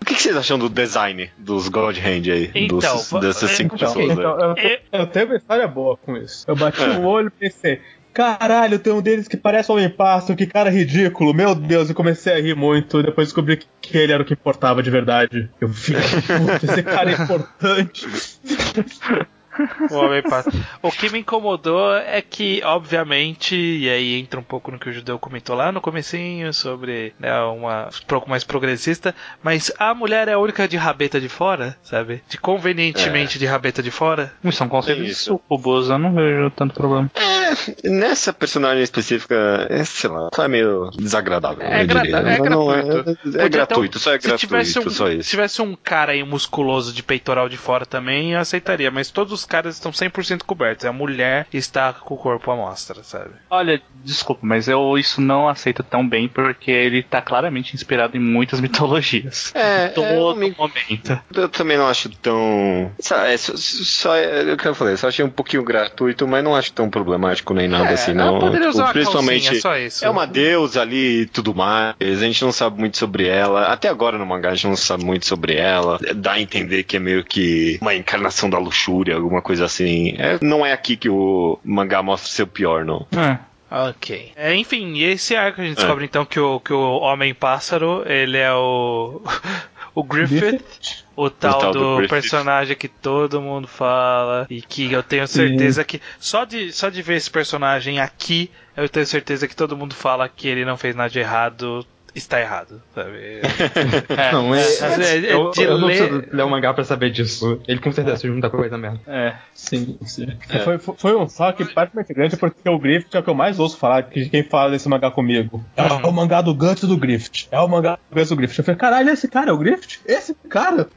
[0.00, 2.50] O que, que vocês acham do design dos God Hand aí?
[2.54, 4.16] Então, dos, va- dessas cinco Então, pessoas aí?
[4.16, 6.44] então, eu, É- eu tenho uma história boa com isso.
[6.48, 6.88] Eu bati É.
[6.98, 7.80] o olho e pensei.
[8.12, 12.32] Caralho, tem um deles que parece um homem-pássaro, que cara ridículo, meu Deus, e comecei
[12.32, 15.48] a rir muito, depois descobri que, ele era o que importava de verdade.
[15.60, 18.06] Eu fiquei, esse cara é importante.
[19.90, 20.56] O Homem Pássaro.
[20.82, 24.92] O que me incomodou é que, obviamente, e aí entra um pouco no que o
[24.92, 30.28] judeu comentou lá no comecinho sobre né, uma um pouco mais progressista, mas a mulher
[30.28, 32.22] é a única de rabeta de fora, sabe?
[32.28, 34.32] De convenientemente de rabeta de fora.
[34.52, 35.24] São conceitos Isso.
[35.24, 37.10] sucubos, eu não vejo tanto problema.
[37.14, 41.62] É, nessa personagem específica, é, sei lá, só é meio desagradável.
[41.64, 42.16] É diria.
[42.16, 43.10] é Não, é, gratuito.
[43.10, 45.30] é Podia gratuito, um- só é se tivesse gratuito, um, só Se isso.
[45.30, 49.44] tivesse um cara aí musculoso de peitoral de fora também, eu aceitaria, mas todos os
[49.48, 50.84] caras estão 100% cobertos.
[50.86, 53.30] A mulher está com o corpo à mostra, sabe?
[53.50, 58.20] Olha, desculpa, mas eu isso não aceito tão bem porque ele tá claramente inspirado em
[58.20, 59.52] muitas mitologias.
[59.54, 61.20] É, Em todo é, eu me- momento.
[61.34, 62.92] Eu também não acho tão.
[63.00, 66.26] Só, é, só, só é, é o que eu falei, só achei um pouquinho gratuito,
[66.28, 68.38] mas não acho tão problemático nem nada É, assim, não.
[68.38, 69.42] poderia Tipo, usar uma principalmente.
[69.44, 70.04] calcinha, só isso.
[70.04, 71.94] É uma deusa ali e tudo mais.
[72.00, 73.66] A gente não sabe muito sobre ela.
[73.66, 75.98] Até agora no mangá a gente não sabe muito sobre ela.
[76.14, 80.14] Dá a entender que é meio que uma encarnação da luxúria, alguma coisa assim.
[80.18, 83.06] É, não é aqui que o mangá mostra o seu pior, não.
[83.12, 83.38] É.
[83.70, 84.32] Ok.
[84.34, 85.80] É, enfim, e esse arco a gente É.
[85.80, 89.20] descobre então que o, que o Homem-Pássaro, ele é o.
[89.94, 94.46] o Griffith, o tal, tal do do, personagem que todo mundo fala.
[94.48, 96.00] E que eu tenho certeza que.
[96.18, 100.28] Só de, só de ver esse personagem aqui, eu tenho certeza que todo mundo fala
[100.28, 101.86] que ele não fez nada de errado.
[102.18, 103.18] Está errado, sabe?
[104.08, 106.84] É, Não, é, é- é eu, de eu não ler- preciso ler o mangá pra
[106.84, 107.60] saber disso.
[107.66, 109.00] Ele com certeza fez muita coisa mesmo.
[109.06, 109.34] é.
[109.54, 110.26] Sim, sim.
[110.64, 113.58] Foi, foi, foi um saque praticamente grande porque o Griffith é o que eu mais
[113.58, 115.64] ouço falar de quem fala desse mangá comigo.
[115.76, 117.48] É o mangá do Guts do Griffith.
[117.50, 118.58] É o mangá do Guts do Griffith.
[118.58, 120.00] Eu falei, caralho, esse cara é o Griffith?
[120.06, 120.88] Esse cara?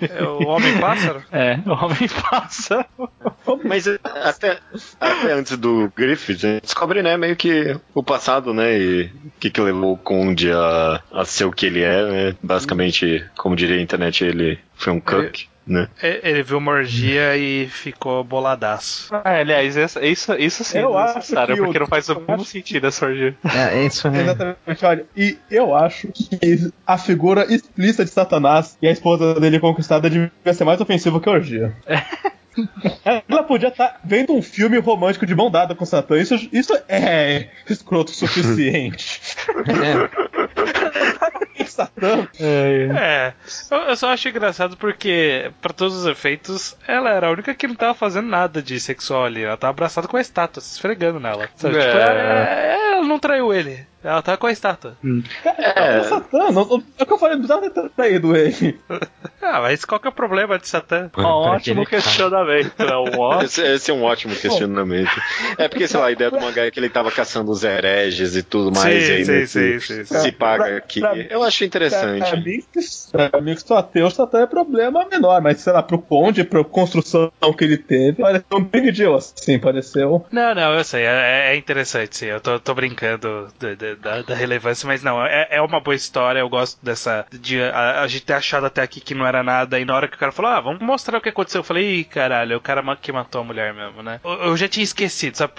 [0.00, 1.22] É o Homem-Pássaro?
[1.30, 2.86] É, o homem passa.
[3.64, 4.58] Mas é, até,
[5.00, 9.32] até antes do Griffith, a gente descobre, né, meio que o passado, né, e o
[9.38, 9.96] que, que levou o
[10.34, 12.36] Conde a, a ser o que ele é, né?
[12.42, 15.86] Basicamente, como diria a internet, ele foi um cuck, né?
[16.02, 19.14] Ele viu uma orgia e ficou boladaço.
[19.14, 22.16] Ah, aliás, essa- isso, isso sim Eu é acho necessário, porque não faz o eu
[22.20, 23.36] mínimo acho- sentido essa orgia.
[23.44, 24.20] É, isso é.
[24.22, 25.06] Exatamente, olha.
[25.16, 30.30] E eu acho que a figura explícita de Satanás e a esposa dele conquistada devia
[30.52, 31.72] ser mais ofensiva que a orgia.
[33.28, 36.16] Ela podia estar vendo um filme romântico de mão dada com Satã.
[36.18, 39.20] Isso, isso é escroto o suficiente.
[41.66, 42.28] Satã.
[42.38, 43.32] É,
[43.70, 47.66] eu, eu só acho engraçado porque, pra todos os efeitos, ela era a única que
[47.66, 49.42] não tava fazendo nada de sexual ali.
[49.42, 51.48] Ela tava abraçada com a estátua, se esfregando nela.
[51.56, 51.76] Sabe?
[51.78, 51.80] É.
[51.80, 53.84] Tipo, é, ela não traiu ele.
[54.02, 54.96] Ela tava com a estátua.
[55.44, 56.00] É.
[56.00, 58.78] O Satã, não, não- é o que eu falei, não precisava ter traído ele.
[59.44, 61.10] Ah, mas qual que é o problema de Satã?
[61.16, 62.02] Um ótimo cara.
[62.02, 63.42] questionamento, é um ótimo.
[63.44, 65.10] Esse, esse é um ótimo questionamento.
[65.58, 68.36] É porque, sei lá, a ideia do mangá é que ele tava caçando os hereges
[68.36, 70.20] e tudo mais, Sim, e aí sim, nesse- sim, sim, sim.
[70.20, 71.00] se paga Pra- aqui.
[71.00, 72.28] pra- Eu acho interessante.
[72.28, 72.64] Pra mim,
[73.30, 76.44] pra mim que só tem o Satã é problema menor, mas sei lá, pro Conde,
[76.44, 80.24] pra construção que ele teve, pareceu um big deal, assim, pareceu.
[80.30, 82.26] Não, não, eu sei, é, é interessante, sim.
[82.26, 83.48] Eu tô, tô brincando
[84.00, 86.40] da, da relevância, mas não, é, é uma boa história.
[86.40, 87.24] Eu gosto dessa.
[87.32, 90.08] de a, a gente ter achado até aqui que não era nada, e na hora
[90.08, 92.56] que o cara falou, ah, vamos mostrar o que aconteceu, eu falei, Ih, caralho, é
[92.56, 94.20] o cara que matou a mulher mesmo, né?
[94.24, 95.54] Eu, eu já tinha esquecido, sabe?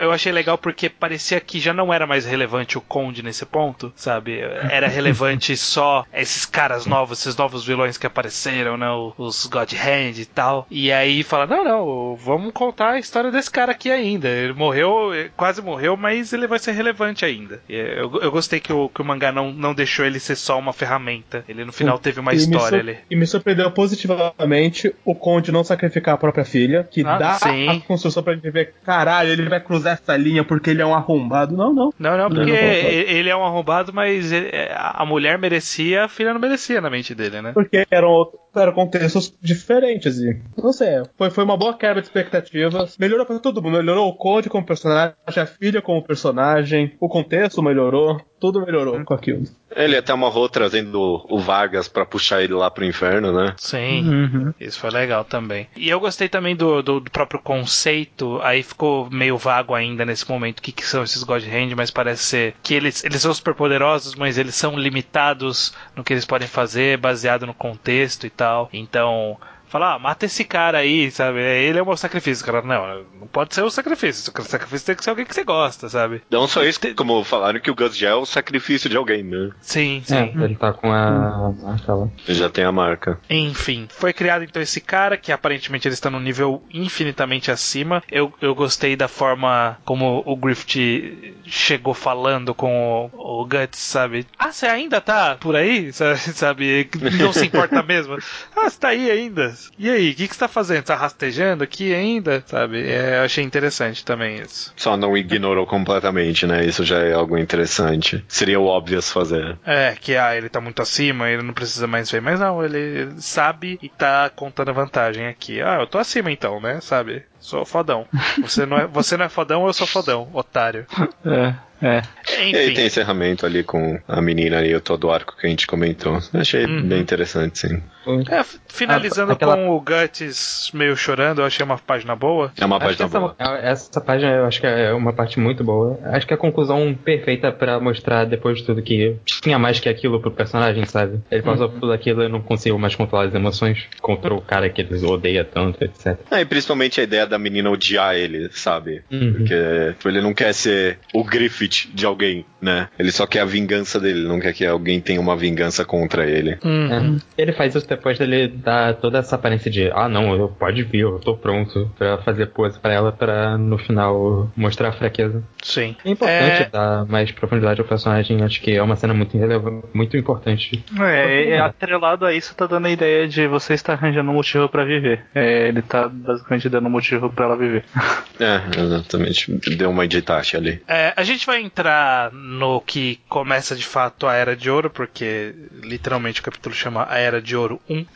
[0.00, 3.92] Eu achei legal porque parecia que já não era mais relevante o Conde nesse ponto,
[3.96, 4.38] sabe?
[4.38, 8.88] Era relevante só esses caras novos, esses novos vilões que apareceram, né?
[9.16, 10.66] Os God Hand e tal.
[10.70, 14.28] E aí fala, não, não, vamos contar a história desse cara aqui ainda.
[14.28, 17.62] Ele morreu, quase morreu, mas ele vai ser relevante ainda.
[17.68, 20.72] Eu, eu gostei que o, que o mangá não, não deixou ele ser só uma
[20.72, 21.44] ferramenta.
[21.48, 22.98] Ele no final teve uma E história ali.
[23.14, 27.68] E me surpreendeu positivamente o Conde não sacrificar a própria filha, que Ah, dá sim.
[27.68, 30.94] a construção pra gente ver, caralho, ele vai cruzar essa linha porque ele é um
[30.94, 31.56] arrombado.
[31.56, 31.92] Não, não.
[31.98, 32.88] Não, não, porque não concordo.
[32.88, 36.90] ele ele é um arrombado, mas ele- a mulher merecia, a filha não merecia na
[36.90, 37.52] mente dele, né?
[37.52, 40.36] Porque eram, eram contextos diferentes e.
[40.60, 42.98] Não sei, foi, foi uma boa quebra de expectativas.
[42.98, 43.78] Melhorou pra todo mundo.
[43.78, 49.14] Melhorou o Conde como personagem, a filha como personagem, o contexto melhorou, tudo melhorou com
[49.14, 49.44] aquilo.
[49.74, 53.54] Ele até amarrou trazendo o Vargas pra puxar ele lá pro inferno, né?
[53.56, 54.06] Sim.
[54.06, 54.54] Uhum.
[54.60, 55.66] Isso foi legal também.
[55.74, 58.38] E eu gostei também do, do, do próprio conceito.
[58.42, 61.90] Aí ficou meio vago ainda nesse momento o que, que são esses God Hand, mas
[61.90, 66.26] parece ser que eles, eles são super poderosos, mas eles são limitados no que eles
[66.26, 68.68] podem fazer, baseado no contexto e tal.
[68.74, 69.38] Então.
[69.68, 71.40] Falar, ah, mata esse cara aí, sabe?
[71.40, 72.44] Ele é o meu sacrifício.
[72.44, 74.32] Cara, não, não pode ser o sacrifício.
[74.38, 76.22] O sacrifício tem que ser alguém que você gosta, sabe?
[76.30, 79.50] Não só isso, como falaram que o Gus já é o sacrifício de alguém, né?
[79.60, 80.32] Sim, É, sim.
[80.42, 81.52] ele tá com a.
[81.74, 82.10] aquela.
[82.28, 83.18] Ele já tem a marca.
[83.28, 88.02] Enfim, foi criado então esse cara que aparentemente ele está num nível infinitamente acima.
[88.10, 94.26] Eu, eu gostei da forma como o Griffith chegou falando com o, o Guts, sabe?
[94.38, 95.92] Ah, você ainda tá por aí?
[95.94, 96.88] Sa- Sabe?
[97.18, 98.16] Não se importa mesmo.
[98.56, 99.53] Ah, você tá aí ainda.
[99.78, 100.84] E aí, o que, que você tá fazendo?
[100.84, 102.42] Tá rastejando aqui ainda?
[102.46, 102.82] Sabe?
[102.82, 104.72] É, eu achei interessante também isso.
[104.76, 106.64] Só não ignorou completamente, né?
[106.64, 108.24] Isso já é algo interessante.
[108.28, 109.58] Seria o óbvio se fazer.
[109.64, 112.20] É, que ah, ele tá muito acima, ele não precisa mais ver.
[112.20, 115.60] Mas não, ele sabe e tá contando a vantagem aqui.
[115.60, 116.80] Ah, eu tô acima então, né?
[116.80, 117.24] Sabe?
[117.44, 118.06] Sou fodão.
[118.40, 120.86] Você não é, você não é fodão, eu sou fodão, otário.
[121.26, 122.02] É, é.
[122.38, 122.86] E aí tem Enfim.
[122.86, 126.18] encerramento ali com a menina e o todo o arco que a gente comentou.
[126.32, 126.88] Achei Uhum.
[126.88, 127.82] bem interessante, sim.
[128.30, 132.52] É, finalizando Ah, aquela- com o Guts meio chorando, eu achei uma página boa.
[132.58, 133.34] É uma página boa.
[133.38, 133.56] essa,
[133.90, 135.98] essa página eu acho que é uma parte muito boa.
[136.04, 139.88] Acho que é a conclusão perfeita pra mostrar depois de tudo que tinha mais que
[139.88, 141.20] aquilo pro personagem, sabe?
[141.30, 144.68] Ele passou por tudo aquilo e não conseguiu mais controlar as emoções contra o cara
[144.68, 146.18] que ele odeia tanto, etc.
[146.30, 149.02] Ah, e principalmente a ideia da menina odiar ele, sabe?
[149.10, 149.32] Uhum.
[149.32, 152.88] Porque tipo, ele não quer ser o Griffith de alguém, né?
[152.98, 156.26] Ele só quer a vingança dele, ele não quer que alguém tenha uma vingança contra
[156.28, 156.58] ele.
[156.64, 157.18] Uhum.
[157.36, 157.42] É.
[157.42, 161.00] Ele faz isso depois dele dar toda essa aparência de ah não, eu pode vir,
[161.00, 165.42] eu tô pronto pra fazer pose pra ela pra no final mostrar a fraqueza.
[165.62, 165.96] Sim.
[166.04, 169.86] É importante É, dar mais profundidade ao personagem, acho que é uma cena muito relevante,
[169.92, 170.84] muito importante.
[171.00, 174.68] É, é, atrelado a isso, tá dando a ideia de você estar arranjando um motivo
[174.68, 175.24] pra viver.
[175.34, 177.84] É, ele tá basicamente dando um motivo pra ela viver.
[178.40, 179.52] É, exatamente.
[179.76, 180.82] Deu uma editache ali.
[180.88, 185.54] é, a gente vai entrar no que começa de fato a Era de Ouro, porque
[185.84, 187.94] literalmente o capítulo chama A Era de Ouro 1.
[187.94, 188.06] É,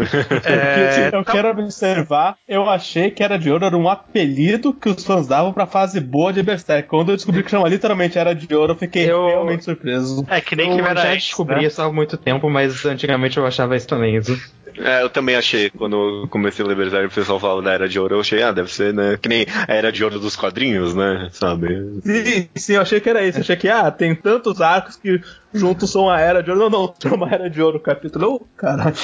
[1.14, 5.04] eu tá- quero observar, eu achei que Era de Ouro era um apelido que os
[5.04, 6.88] fãs davam pra fase boa de Berserk.
[6.88, 10.24] Quando eu descobri que chama literalmente Era de Ouro, eu fiquei Eu- realmente surpreso.
[10.30, 11.64] É que nem Eu que era já X, descobri né?
[11.64, 14.16] isso há muito tempo, mas antigamente eu achava isso também.
[14.16, 14.40] Isso.
[14.76, 17.98] É, eu também achei, quando comecei a ler Berserk, o pessoal falava da Era de
[17.98, 20.94] Ouro, eu achei, ah, deve ser, né, que nem a Era de Ouro dos quadrinhos,
[20.94, 22.00] né, sabe?
[22.02, 23.38] Sim, sim, eu achei que era isso.
[23.38, 25.20] Eu achei que, ah, tem tantos arcos que
[25.52, 26.62] juntos são a Era de Ouro.
[26.62, 28.34] Não, não, tem uma Era de Ouro capítulo.
[28.34, 28.96] Oh, caralho.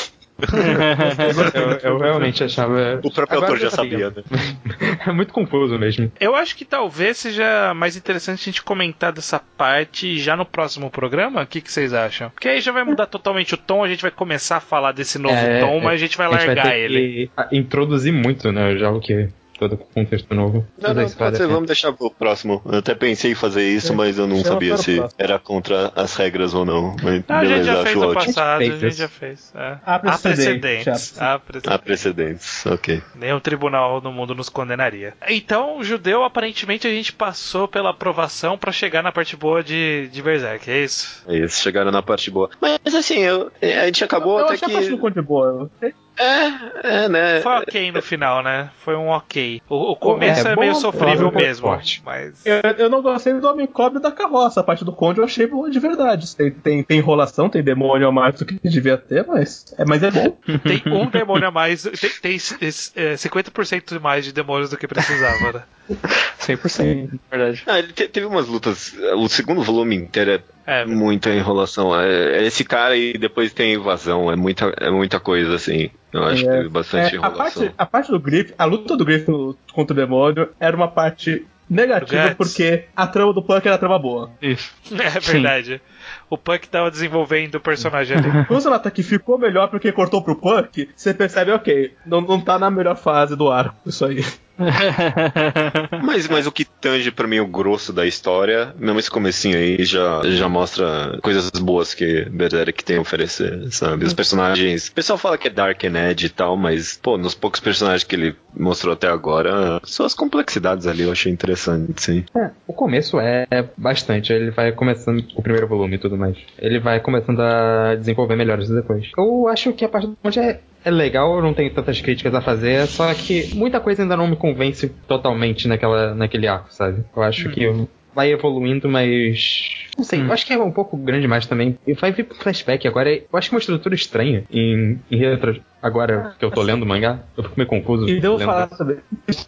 [1.83, 3.01] Eu, eu realmente achava.
[3.03, 4.23] O próprio Agora autor já sabia, né?
[5.07, 6.11] É muito confuso mesmo.
[6.21, 10.91] Eu acho que talvez seja mais interessante a gente comentar dessa parte já no próximo
[10.91, 11.43] programa.
[11.43, 12.31] O que, que vocês acham?
[12.31, 15.19] Porque aí já vai mudar totalmente o tom, a gente vai começar a falar desse
[15.19, 17.31] novo É, tom, mas a gente vai a gente vai largar ter ele.
[17.49, 18.77] que introduzir muito, né?
[18.77, 19.29] Já o que.
[19.61, 20.67] Todo contexto novo.
[20.81, 22.63] Não, não, pode ser, dar vamos deixar pro próximo.
[22.65, 25.15] Eu até pensei em fazer isso, É, mas eu não sabia para o se próximo.
[25.19, 26.97] era contra as regras ou não.
[27.03, 28.25] Mas Não, a gente beleza, já acho fez no ótimo.
[28.25, 29.53] passado, a gente já fez.
[29.55, 29.79] É.
[29.85, 31.21] Há precedente, precedentes.
[31.21, 31.85] Há Há precedentes.
[31.85, 33.03] precedentes, ok.
[33.15, 35.13] Nenhum tribunal no mundo nos condenaria.
[35.29, 40.09] Então, o judeu, aparentemente, a gente passou pela aprovação pra chegar na parte boa de,
[40.11, 41.23] de Berserk, é isso?
[41.29, 42.49] É isso, chegaram na parte boa.
[42.61, 45.21] Mas assim, eu, a gente acabou eu até achei a parte que.
[45.23, 45.71] boa.
[46.19, 47.41] É, é, né?
[47.41, 48.71] Foi ok no final, né?
[48.85, 49.61] Foi um ok.
[49.69, 52.03] O, o começo é, É, bom, meio sofrível mesmo, forte.
[52.05, 52.45] mas...
[52.45, 54.61] Eu, eu não gostei do Homem Cobre da carroça.
[54.61, 56.37] A parte do Conde eu achei boa de verdade.
[56.37, 60.03] Tem, tem, tem enrolação, tem demônio a mais do que devia ter, mas é, mas
[60.03, 60.37] é bom.
[60.63, 65.53] Tem um demônio a mais, tem, tem é, 50% mais de demônios do que precisava,
[65.53, 65.63] né?
[66.41, 67.63] 100%, verdade.
[67.67, 68.93] Ah, ele te- teve umas lutas.
[69.17, 71.99] O segundo volume inteiro é É, muita enrolação.
[71.99, 74.31] É, esse cara e depois tem a invasão.
[74.31, 75.91] É muita, é muita coisa, assim.
[76.13, 77.63] Eu acho que É, teve bastante É, a, enrolação.
[77.63, 79.27] parte, a parte do Griff, a luta do Griff
[79.73, 83.99] contra o demônio era uma parte negativa porque a trama do Punk era a trama
[83.99, 84.31] boa.
[84.43, 84.73] Isso.
[84.93, 85.81] é verdade.
[86.29, 88.29] O Punk tava desenvolvendo o personagem ali.
[88.47, 92.41] Quando você nota que ficou melhor porque cortou pro Punk, você percebe, ok, não, não
[92.41, 94.25] tá na melhor fase do arco isso aí.
[96.03, 99.85] Mas, mas o que tange pra mim o grosso da história, mesmo esse comecinho aí,
[99.85, 104.05] já, já mostra coisas boas que Berserk tem a oferecer, sabe?
[104.05, 104.89] Os personagens.
[104.89, 108.05] O pessoal fala que é Dark and Edge e tal, mas, pô, nos poucos personagens
[108.05, 112.25] que ele mostrou até agora, só as complexidades ali eu achei interessante, sim.
[112.37, 113.47] É, o começo é
[113.77, 114.33] bastante.
[114.33, 116.37] Ele vai começando o primeiro volume e tudo mais.
[116.59, 119.11] Ele vai começando a desenvolver melhores depois.
[119.17, 122.41] Eu acho que a parte do é, é legal, eu não tenho tantas críticas a
[122.41, 127.05] fazer, só que muita coisa ainda não me convence totalmente naquela, naquele arco, sabe?
[127.15, 127.67] Eu acho que
[128.15, 129.71] vai evoluindo, mas.
[129.97, 131.79] Não sei, eu acho que é um pouco grande demais também.
[131.87, 133.11] E vai vir pro flashback agora.
[133.15, 135.63] Eu acho que é uma estrutura estranha em, em retro.
[135.83, 138.09] Agora que eu tô lendo o mangá, eu fico meio confuso.
[138.09, 138.99] E devo falar também,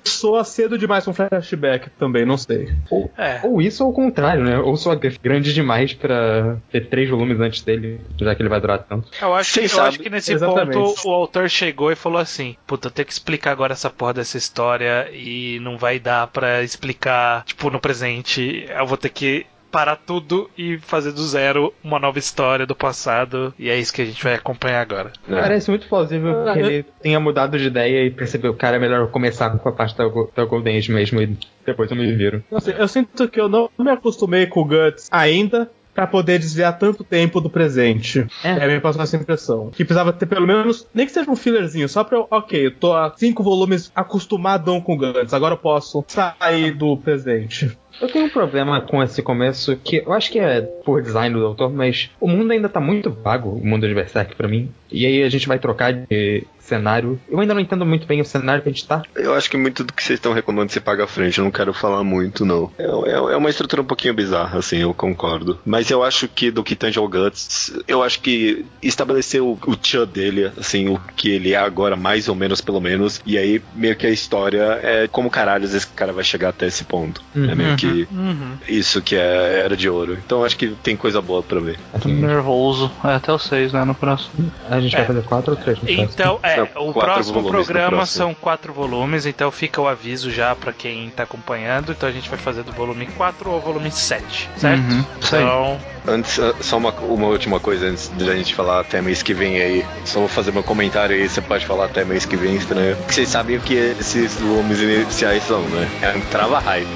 [0.04, 2.72] soa cedo demais um flashback também, não sei.
[2.90, 3.40] Ou, É.
[3.42, 4.58] ou isso ou o contrário, né?
[4.58, 8.78] Ou só grande demais pra ter três volumes antes dele, já que ele vai durar
[8.78, 9.08] tanto.
[9.20, 10.74] Eu acho, que, eu acho que nesse Exatamente.
[10.74, 14.14] ponto o autor chegou e falou assim: Puta, eu tenho que explicar agora essa porra
[14.14, 18.66] dessa história e não vai dar pra explicar, tipo, no presente.
[18.68, 23.52] Eu vou ter que parar tudo e fazer do zero uma nova história do passado.
[23.58, 25.10] E é isso que a gente vai acompanhar agora.
[25.28, 25.34] É.
[25.40, 28.78] Parece muito plausível Ah, que eu- ele tenha mudado de ideia e percebeu, cara, é
[28.78, 31.96] melhor eu começar com a parte da, Go- da Golden Age mesmo e depois eu
[31.96, 32.44] me viro.
[32.60, 36.78] Sei, eu sinto que eu não me acostumei com o Guts ainda pra poder desviar
[36.78, 38.26] tanto tempo do presente.
[38.42, 38.50] É.
[38.50, 39.70] É, me passou essa impressão.
[39.70, 42.74] Que precisava ter pelo menos, nem que seja um fillerzinho, só pra eu, ok, eu
[42.74, 47.76] tô há cinco volumes acostumadão com o Guts, agora eu posso sair do presente.
[48.00, 51.46] Eu tenho um problema com esse começo que eu acho que é por design do
[51.46, 54.70] autor, mas o mundo ainda tá muito vago, o mundo de Berserk pra mim.
[54.90, 56.44] E aí a gente vai trocar de
[56.76, 57.20] cenário.
[57.28, 59.02] Eu ainda não entendo muito bem o cenário que a gente tá.
[59.14, 61.50] Eu acho que muito do que vocês estão reclamando se paga à frente, eu não
[61.50, 62.70] quero falar muito, não.
[62.78, 65.58] É, é- é uma estrutura um pouquinho bizarra, assim, eu concordo.
[65.64, 69.76] Mas eu acho que do que tange ao Guts, eu acho que estabeleceu o, o
[69.76, 73.62] tchan dele, assim, o que ele é agora, mais ou menos, pelo menos, e aí
[73.74, 77.22] meio que a história é como caralhos esse cara vai chegar até esse ponto.
[77.34, 78.56] É meio que Uhum.
[78.68, 80.14] isso que é Era de Ouro.
[80.24, 81.78] Então eu acho que tem coisa boa pra ver.
[82.00, 82.90] Tô nervoso.
[83.04, 83.84] É até o 6, né?
[83.84, 84.50] No próximo.
[84.68, 84.98] A gente É.
[84.98, 86.08] vai fazer quatro ou três no próximo?
[86.12, 88.06] Então, é, São o próximo programa próximo.
[88.06, 91.92] são quatro volumes, então fica o aviso já pra quem tá acompanhando.
[91.92, 94.80] Então a gente vai fazer do volume 4 ao volume 7, certo?
[94.80, 95.42] Uhum, isso aí.
[95.42, 99.32] Então, Antes, ah, só uma, uma última coisa antes da gente falar até mês que
[99.32, 99.86] vem aí.
[100.04, 102.96] Só vou fazer meu comentário aí, você pode falar até mês que vem, estranho.
[103.08, 105.88] Vocês sabem o que esses volumes iniciais são, né?
[106.02, 106.88] É um trava hype.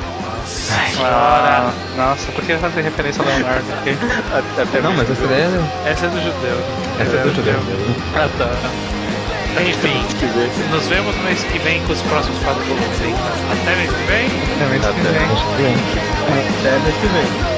[1.01, 3.91] Ah, nossa, por que fazer referência ao Leonardo aqui?
[4.61, 5.49] Até Não, mas essa ideia
[5.85, 6.59] essa é do judeu.
[7.01, 7.55] essa é do judeu.
[8.15, 9.06] Ah, tá.
[9.65, 10.05] Enfim,
[10.71, 13.01] nos vemos no mês que vem com os próximos quatro volumes.
[13.01, 14.27] Então, até mês que vem.
[14.77, 15.25] Até.
[15.33, 15.75] acho que vem.
[16.61, 17.56] Até mês que vem.